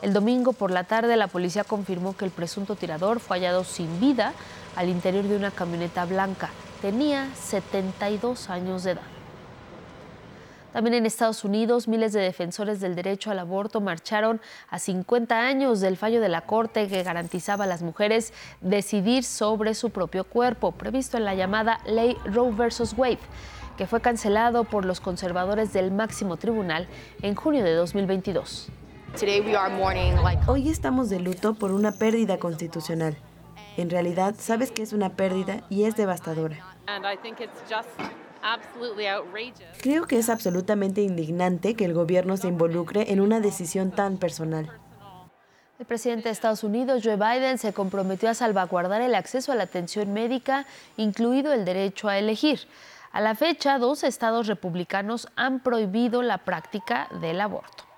[0.01, 3.99] El domingo por la tarde la policía confirmó que el presunto tirador fue hallado sin
[3.99, 4.33] vida
[4.75, 6.49] al interior de una camioneta blanca.
[6.81, 9.01] Tenía 72 años de edad.
[10.73, 15.81] También en Estados Unidos, miles de defensores del derecho al aborto marcharon a 50 años
[15.81, 20.71] del fallo de la Corte que garantizaba a las mujeres decidir sobre su propio cuerpo,
[20.71, 22.95] previsto en la llamada Ley Roe vs.
[22.97, 23.19] Wade,
[23.77, 26.87] que fue cancelado por los conservadores del máximo tribunal
[27.21, 28.71] en junio de 2022.
[30.47, 33.17] Hoy estamos de luto por una pérdida constitucional.
[33.77, 36.57] En realidad, sabes que es una pérdida y es devastadora.
[39.81, 44.71] Creo que es absolutamente indignante que el gobierno se involucre en una decisión tan personal.
[45.77, 49.63] El presidente de Estados Unidos, Joe Biden, se comprometió a salvaguardar el acceso a la
[49.63, 52.61] atención médica, incluido el derecho a elegir.
[53.11, 57.90] A la fecha, dos estados republicanos han prohibido la práctica del aborto.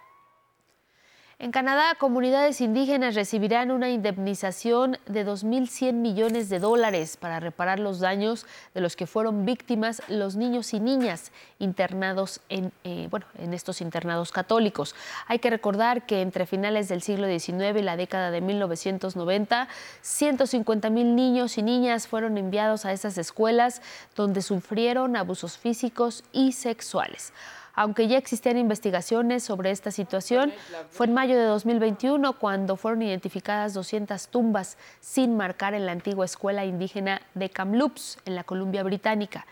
[1.40, 8.00] En Canadá, comunidades indígenas recibirán una indemnización de 2.100 millones de dólares para reparar los
[8.00, 13.56] daños de los que fueron víctimas los niños y niñas internados en, eh, bueno, en
[13.56, 14.94] estos internados católicos.
[15.28, 19.68] Hay que recordar que entre finales del siglo XIX y la década de 1990,
[20.02, 23.82] 150 mil niños y niñas fueron enviados a esas escuelas
[24.16, 27.34] donde sufrieron abusos físicos y sexuales.
[27.76, 30.54] Aunque ya existían investigaciones sobre esta situación,
[30.92, 36.26] fue en mayo de 2021 cuando fueron identificadas 200 tumbas sin marcar en la antigua
[36.26, 39.48] escuela indígena de Kamloops, en la Columbia Británica.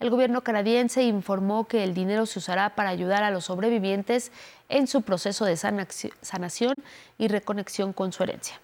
[0.00, 4.32] El gobierno canadiense informó que el dinero se usará para ayudar a los sobrevivientes
[4.68, 6.74] en su proceso de sanación
[7.18, 8.60] y reconexión con su herencia.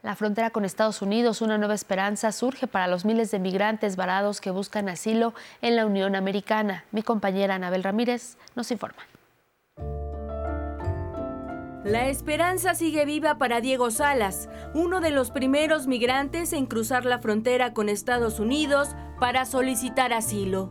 [0.00, 4.40] La frontera con Estados Unidos, una nueva esperanza surge para los miles de migrantes varados
[4.40, 6.84] que buscan asilo en la Unión Americana.
[6.92, 9.02] Mi compañera Anabel Ramírez nos informa.
[11.82, 17.18] La esperanza sigue viva para Diego Salas, uno de los primeros migrantes en cruzar la
[17.18, 20.70] frontera con Estados Unidos para solicitar asilo.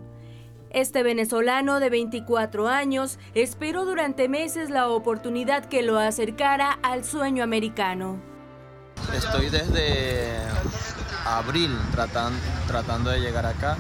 [0.69, 7.43] Este venezolano de 24 años esperó durante meses la oportunidad que lo acercara al sueño
[7.43, 8.26] americano.
[9.13, 10.37] Estoy desde
[11.25, 13.77] abril tratando, tratando de llegar acá.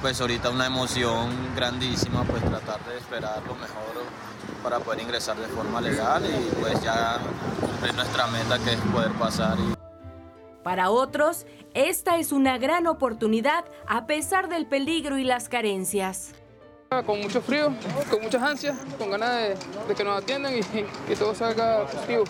[0.00, 4.04] Pues ahorita una emoción grandísima, pues tratar de esperar lo mejor
[4.62, 7.18] para poder ingresar de forma legal y pues ya
[7.60, 9.56] cumplir nuestra meta que es poder pasar.
[9.58, 9.74] Y...
[10.62, 16.34] Para otros, esta es una gran oportunidad a pesar del peligro y las carencias.
[17.04, 17.74] Con mucho frío,
[18.10, 19.58] con muchas ansias, con ganas
[19.88, 22.24] de, que nos atiendan y que todo salga positivo.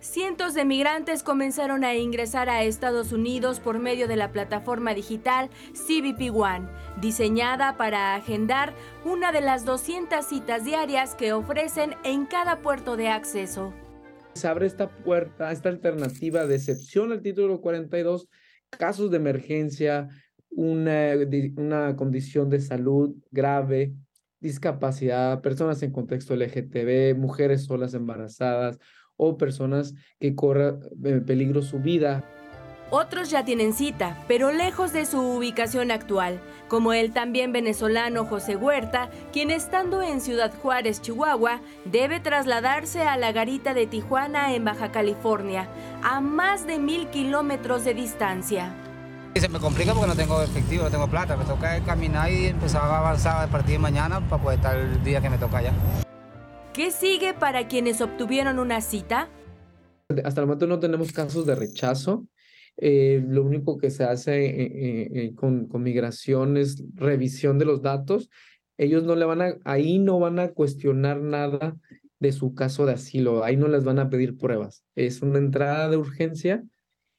[0.00, 5.50] Cientos de migrantes comenzaron a ingresar a Estados Unidos por medio de la plataforma digital
[5.72, 6.68] CBP One,
[7.00, 8.74] diseñada para agendar
[9.04, 13.74] una de las 200 citas diarias que ofrecen en cada puerto de acceso.
[14.34, 18.28] Se abre esta puerta, esta alternativa de excepción al título 42,
[18.70, 20.08] casos de emergencia,
[20.50, 21.10] una,
[21.56, 23.94] una condición de salud grave,
[24.38, 28.78] discapacidad, personas en contexto LGTB, mujeres solas embarazadas
[29.18, 32.24] o personas que corran en peligro su vida.
[32.90, 38.56] Otros ya tienen cita, pero lejos de su ubicación actual, como el también venezolano José
[38.56, 44.64] Huerta, quien estando en Ciudad Juárez, Chihuahua, debe trasladarse a la garita de Tijuana en
[44.64, 45.68] Baja California,
[46.02, 48.74] a más de mil kilómetros de distancia.
[49.34, 52.82] Se me complica porque no tengo efectivo, no tengo plata, me toca caminar y empezar
[52.82, 55.72] a avanzar a partir de mañana para poder estar el día que me toca allá.
[56.78, 59.28] ¿Qué sigue para quienes obtuvieron una cita?
[60.22, 62.28] Hasta el momento no tenemos casos de rechazo.
[62.76, 67.82] Eh, lo único que se hace eh, eh, con, con, migración es revisión de los
[67.82, 68.30] datos.
[68.76, 71.76] Ellos no le van ahí no van a cuestionar nada
[72.20, 74.84] de su caso de asilo, ahí no les van a pedir pruebas.
[74.94, 76.62] Es una entrada de urgencia.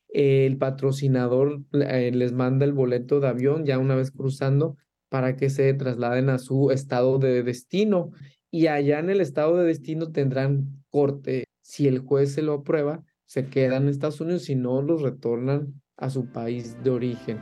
[0.08, 4.78] el patrocinador les manda el boleto de avión ya una vez cruzando
[5.10, 8.12] para que se trasladen a su estado de destino
[8.52, 11.46] y allá en el estado de destino tendrán corte.
[11.62, 15.82] Si el juez se lo aprueba, se quedan en Estados Unidos, si no, los retornan
[15.98, 17.40] a su país de origen.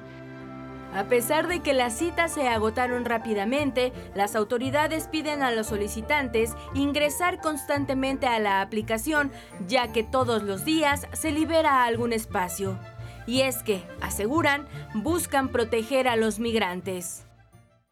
[0.94, 6.56] A pesar de que las citas se agotaron rápidamente, las autoridades piden a los solicitantes
[6.74, 9.32] ingresar constantemente a la aplicación,
[9.68, 12.80] ya que todos los días se libera algún espacio.
[13.28, 17.26] Y es que, aseguran, buscan proteger a los migrantes.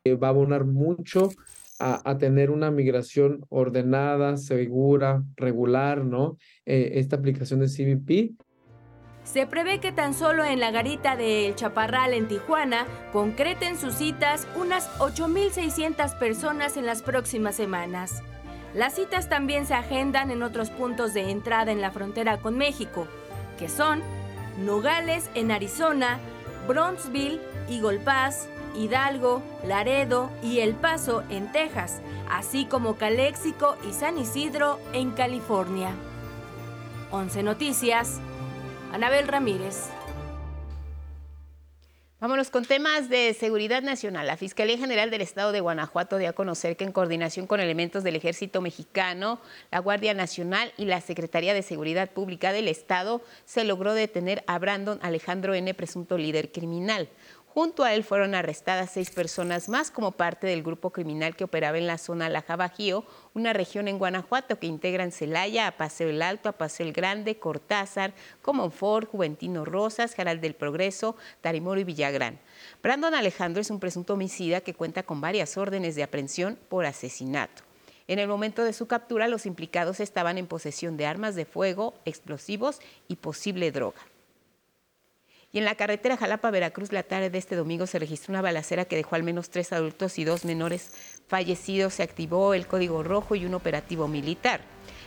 [0.06, 1.30] Va a abonar mucho
[1.80, 6.38] a, tener una migración ordenada, segura, regular, ¿no?
[6.66, 8.36] Eh, esta aplicación de CBP.
[9.24, 13.96] Se prevé que tan solo en la garita de El Chaparral en Tijuana concreten sus
[13.96, 18.22] citas unas 8.600 personas en las próximas semanas.
[18.76, 23.08] Las citas también se agendan en otros puntos de entrada en la frontera con México,
[23.58, 24.02] que son
[24.64, 26.20] Nogales en Arizona,
[26.68, 28.48] Bronzeville, Eagle Pass,
[28.78, 35.92] Hidalgo, Laredo y El Paso en Texas, así como Calexico y San Isidro en California.
[37.12, 38.20] 11 Noticias,
[38.92, 39.90] Anabel Ramírez.
[42.26, 44.26] Vámonos con temas de seguridad nacional.
[44.26, 48.04] La Fiscalía General del Estado de Guanajuato dio a conocer que en coordinación con elementos
[48.04, 53.64] del Ejército Mexicano, la Guardia Nacional y la Secretaría de Seguridad Pública del Estado se
[53.64, 57.10] logró detener a Brandon Alejandro N., presunto líder criminal.
[57.56, 61.78] Junto a él fueron arrestadas seis personas más como parte del grupo criminal que operaba
[61.78, 66.22] en la zona Laja Bajío, una región en Guanajuato que integran Celaya, a Paseo el
[66.22, 72.42] Alto, a Paseo el Grande, Cortázar, Comonfort, Juventino Rosas, Jaral del Progreso, Tarimoro y Villagrán.
[72.84, 77.64] Brandon Alejandro es un presunto homicida que cuenta con varias órdenes de aprehensión por asesinato.
[78.10, 81.94] En el momento de su captura, los implicados estaban en posesión de armas de fuego,
[82.04, 84.02] explosivos y posible droga.
[85.56, 88.98] Y en la carretera Jalapa-Veracruz la tarde de este domingo se registró una balacera que
[88.98, 90.92] dejó al menos tres adultos y dos menores
[91.30, 91.94] fallecidos.
[91.94, 94.60] Se activó el código rojo y un operativo militar.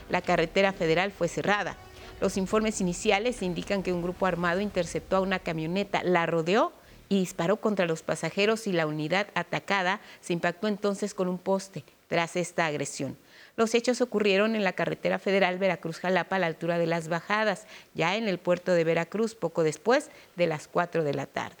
[0.09, 1.77] La carretera federal fue cerrada.
[2.19, 6.73] Los informes iniciales indican que un grupo armado interceptó a una camioneta, la rodeó
[7.09, 11.83] y disparó contra los pasajeros y la unidad atacada se impactó entonces con un poste
[12.07, 13.15] tras esta agresión.
[13.59, 18.15] Los hechos ocurrieron en la carretera federal Veracruz-Jalapa a la altura de las bajadas, ya
[18.15, 21.57] en el puerto de Veracruz, poco después de las 4 de la tarde.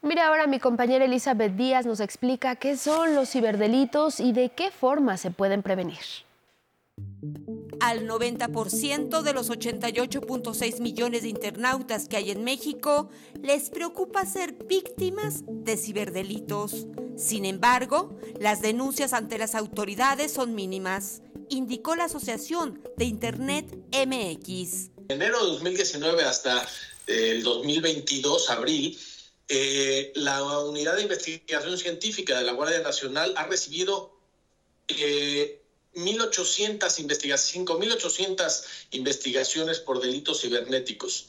[0.00, 4.70] Mira, ahora mi compañera Elizabeth Díaz nos explica qué son los ciberdelitos y de qué
[4.70, 5.98] forma se pueden prevenir.
[7.80, 13.08] Al 90% de los 88.6 millones de internautas que hay en México
[13.40, 16.86] les preocupa ser víctimas de ciberdelitos.
[17.16, 24.90] Sin embargo, las denuncias ante las autoridades son mínimas, indicó la Asociación de Internet MX.
[25.08, 26.66] enero de 2019 hasta
[27.06, 28.98] el 2022, abril,
[29.48, 34.18] eh, la Unidad de Investigación Científica de la Guardia Nacional ha recibido
[34.88, 35.62] eh,
[35.94, 41.26] 1.800 investigaciones, 5.800 investigaciones por delitos cibernéticos.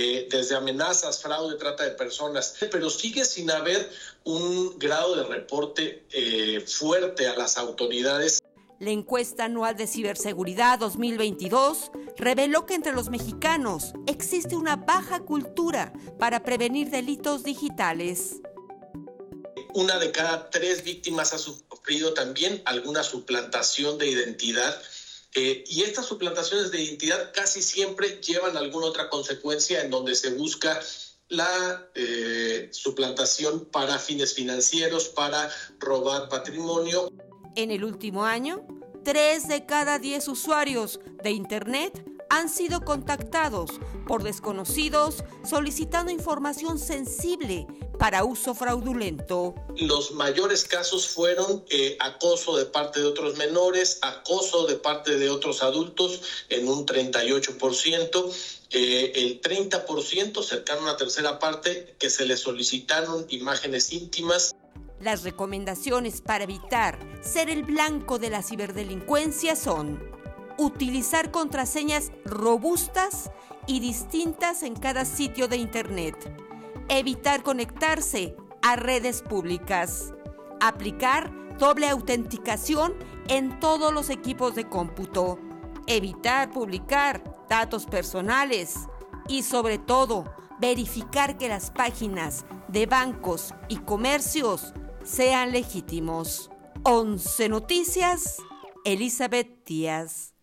[0.00, 3.90] eh, desde amenazas, fraude, trata de personas, pero sigue sin haber
[4.22, 8.38] un grado de reporte eh, fuerte a las autoridades.
[8.78, 15.92] La encuesta anual de ciberseguridad 2022 reveló que entre los mexicanos existe una baja cultura
[16.20, 18.40] para prevenir delitos digitales.
[19.74, 24.82] Una de cada tres víctimas ha sufrido también alguna suplantación de identidad
[25.34, 30.30] eh, y estas suplantaciones de identidad casi siempre llevan alguna otra consecuencia en donde se
[30.30, 30.80] busca
[31.28, 37.10] la eh, suplantación para fines financieros, para robar patrimonio.
[37.54, 38.66] En el último año,
[39.04, 43.70] tres de cada diez usuarios de Internet han sido contactados
[44.06, 47.66] por desconocidos solicitando información sensible
[47.98, 49.54] para uso fraudulento.
[49.76, 55.30] Los mayores casos fueron eh, acoso de parte de otros menores, acoso de parte de
[55.30, 58.34] otros adultos en un 38%,
[58.70, 64.54] eh, el 30% cercano a una tercera parte que se le solicitaron imágenes íntimas.
[65.00, 70.17] Las recomendaciones para evitar ser el blanco de la ciberdelincuencia son
[70.58, 73.30] utilizar contraseñas robustas
[73.66, 76.16] y distintas en cada sitio de Internet,
[76.88, 80.12] evitar conectarse a redes públicas,
[80.60, 82.94] aplicar doble autenticación
[83.28, 85.38] en todos los equipos de cómputo,
[85.86, 88.74] evitar publicar datos personales
[89.28, 90.24] y sobre todo
[90.60, 94.74] verificar que las páginas de bancos y comercios
[95.04, 96.50] sean legítimos.
[96.84, 98.36] 11 Noticias,
[98.84, 100.37] Elizabeth Díaz.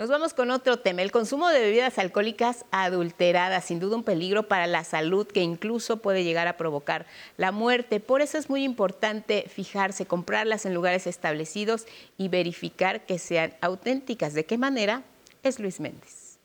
[0.00, 4.48] Nos vamos con otro tema, el consumo de bebidas alcohólicas adulteradas, sin duda un peligro
[4.48, 7.04] para la salud que incluso puede llegar a provocar
[7.36, 8.00] la muerte.
[8.00, 11.84] Por eso es muy importante fijarse, comprarlas en lugares establecidos
[12.16, 14.32] y verificar que sean auténticas.
[14.32, 15.02] ¿De qué manera?
[15.42, 16.38] Es Luis Méndez.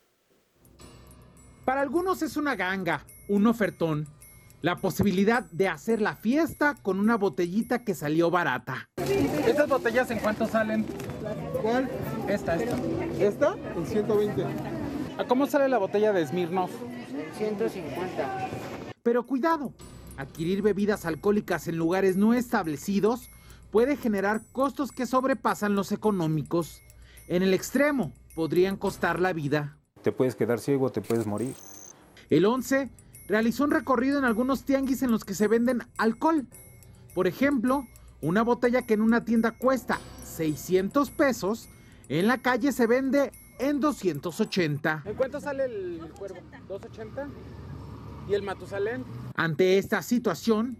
[1.63, 4.05] Para algunos es una ganga, un ofertón,
[4.61, 8.89] la posibilidad de hacer la fiesta con una botellita que salió barata.
[9.47, 10.85] ¿Estas botellas en cuánto salen?
[11.61, 11.89] ¿Cuál?
[12.27, 12.77] Esta, esta.
[13.19, 13.55] ¿Esta?
[13.75, 14.45] En 120.
[15.17, 16.71] ¿A cómo sale la botella de Smirnoff?
[17.37, 18.49] 150.
[19.03, 19.73] Pero cuidado,
[20.17, 23.29] adquirir bebidas alcohólicas en lugares no establecidos
[23.71, 26.81] puede generar costos que sobrepasan los económicos.
[27.27, 29.77] En el extremo, podrían costar la vida.
[30.01, 31.55] Te puedes quedar ciego, te puedes morir.
[32.29, 32.89] El 11
[33.27, 36.47] realizó un recorrido en algunos tianguis en los que se venden alcohol.
[37.13, 37.87] Por ejemplo,
[38.21, 39.99] una botella que en una tienda cuesta
[40.35, 41.69] 600 pesos,
[42.09, 45.03] en la calle se vende en 280.
[45.05, 46.37] ¿En cuánto sale el cuervo?
[46.67, 47.27] ¿280?
[48.27, 49.03] ¿Y el Matusalén?
[49.35, 50.77] Ante esta situación,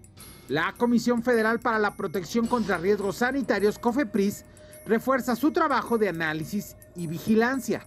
[0.50, 4.46] la Comisión Federal para la Protección contra Riesgos Sanitarios, COFEPRIS,
[4.86, 7.86] refuerza su trabajo de análisis y vigilancia.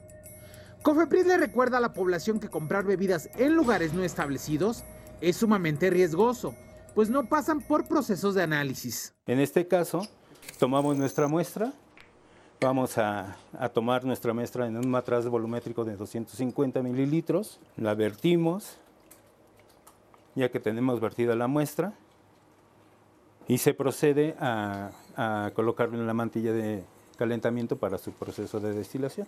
[0.82, 4.84] COFEPRIS le recuerda a la población que comprar bebidas en lugares no establecidos
[5.20, 6.54] es sumamente riesgoso,
[6.94, 9.14] pues no pasan por procesos de análisis.
[9.26, 10.08] En este caso,
[10.58, 11.72] tomamos nuestra muestra,
[12.60, 13.36] vamos a,
[13.72, 18.78] tomar nuestra muestra en un matraz volumétrico de 250 mililitros, la vertimos,
[20.34, 21.92] ya que tenemos vertida la muestra,
[23.46, 26.84] y se procede a, a colocarlo en la mantilla de
[27.16, 29.26] calentamiento para su proceso de destilación.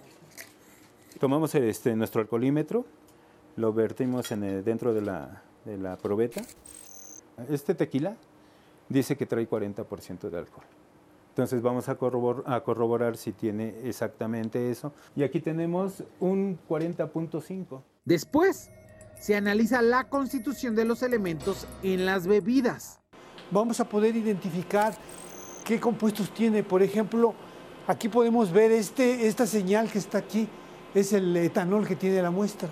[1.19, 2.85] Tomamos este, nuestro alcoholímetro,
[3.57, 6.43] lo vertimos en dentro de la probeta.
[7.49, 8.17] Este tequila
[8.89, 10.65] dice que trae 40% de alcohol.
[11.31, 14.93] Entonces vamos a corroborar, a corroborar, si tiene exactamente eso.
[15.17, 17.83] Y aquí tenemos un 40.5.
[18.05, 18.71] Después
[19.19, 23.01] se analiza la constitución de los elementos en las bebidas.
[23.51, 24.95] Vamos a poder identificar
[25.65, 26.63] qué compuestos tiene.
[26.63, 27.35] Por ejemplo,
[27.87, 30.49] aquí podemos ver este, esta señal que está aquí,
[30.95, 32.69] es el etanol que tiene la muestra.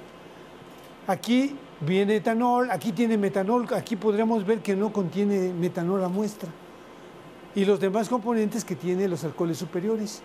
[1.06, 6.48] Aquí viene etanol, aquí tiene metanol, aquí podríamos ver que no contiene metanol la muestra.
[7.54, 10.22] Y los demás componentes que tiene los alcoholes superiores.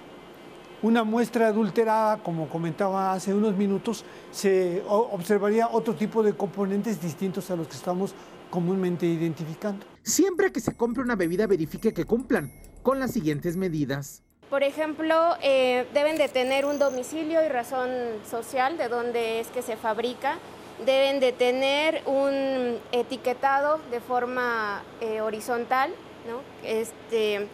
[0.81, 7.49] Una muestra adulterada, como comentaba hace unos minutos, se observaría otro tipo de componentes distintos
[7.49, 8.13] a los que estamos
[8.49, 9.85] comúnmente identificando.
[10.03, 12.51] Siempre que se compre una bebida, verifique que cumplan
[12.83, 14.21] con las siguientes medidas.
[14.49, 17.89] Por ejemplo, eh, deben de tener un domicilio y razón
[18.29, 20.37] social de dónde es que se fabrica.
[20.85, 25.91] Deben de tener un etiquetado de forma eh, horizontal,
[26.27, 26.41] ¿no?
[26.63, 27.47] este,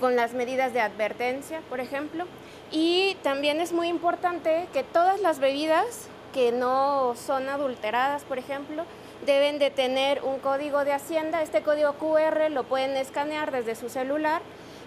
[0.00, 2.24] con las medidas de advertencia, por ejemplo.
[2.70, 8.84] Y también es muy importante que todas las bebidas que no son adulteradas, por ejemplo,
[9.24, 11.42] deben de tener un código de hacienda.
[11.42, 14.42] Este código QR lo pueden escanear desde su celular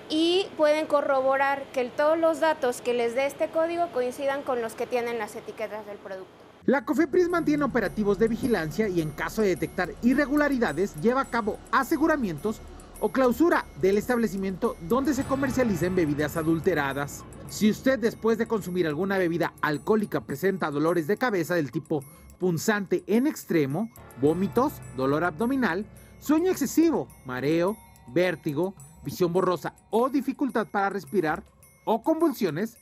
[0.10, 4.74] y pueden corroborar que todos los datos que les dé este código coincidan con los
[4.74, 6.30] que tienen las etiquetas del producto.
[6.66, 11.58] La COFEPRIS mantiene operativos de vigilancia y en caso de detectar irregularidades lleva a cabo
[11.72, 12.62] aseguramientos
[13.00, 17.24] o clausura del establecimiento donde se comercialicen bebidas adulteradas.
[17.50, 22.04] Si usted después de consumir alguna bebida alcohólica presenta dolores de cabeza del tipo
[22.40, 23.90] punzante en extremo,
[24.22, 25.86] vómitos, dolor abdominal,
[26.20, 27.78] sueño excesivo, mareo,
[28.14, 31.44] vértigo, visión borrosa o dificultad para respirar
[31.86, 32.78] o convulsiones,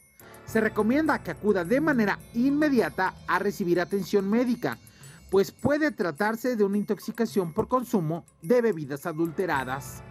[0.46, 4.78] se recomienda que acuda de manera inmediata a recibir atención médica,
[5.30, 10.04] pues puede tratarse de una intoxicación por consumo de bebidas adulteradas.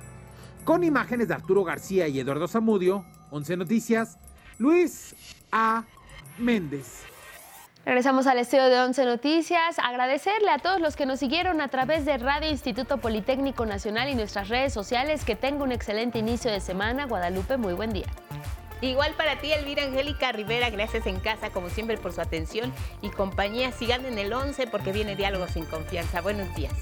[0.66, 4.18] Con imágenes de Arturo García y Eduardo Zamudio, 11 Noticias,
[4.58, 5.14] Luis
[5.52, 5.84] A.
[6.38, 7.04] Méndez.
[7.84, 9.78] Regresamos al estudio de Once Noticias.
[9.78, 14.16] Agradecerle a todos los que nos siguieron a través de Radio Instituto Politécnico Nacional y
[14.16, 15.24] nuestras redes sociales.
[15.24, 17.06] Que tenga un excelente inicio de semana.
[17.06, 18.06] Guadalupe, muy buen día.
[18.80, 22.72] Igual para ti, Elvira Angélica Rivera, gracias en casa, como siempre, por su atención
[23.02, 23.70] y compañía.
[23.70, 26.22] Sigan en el 11 porque viene Diálogo sin Confianza.
[26.22, 26.74] Buenos días.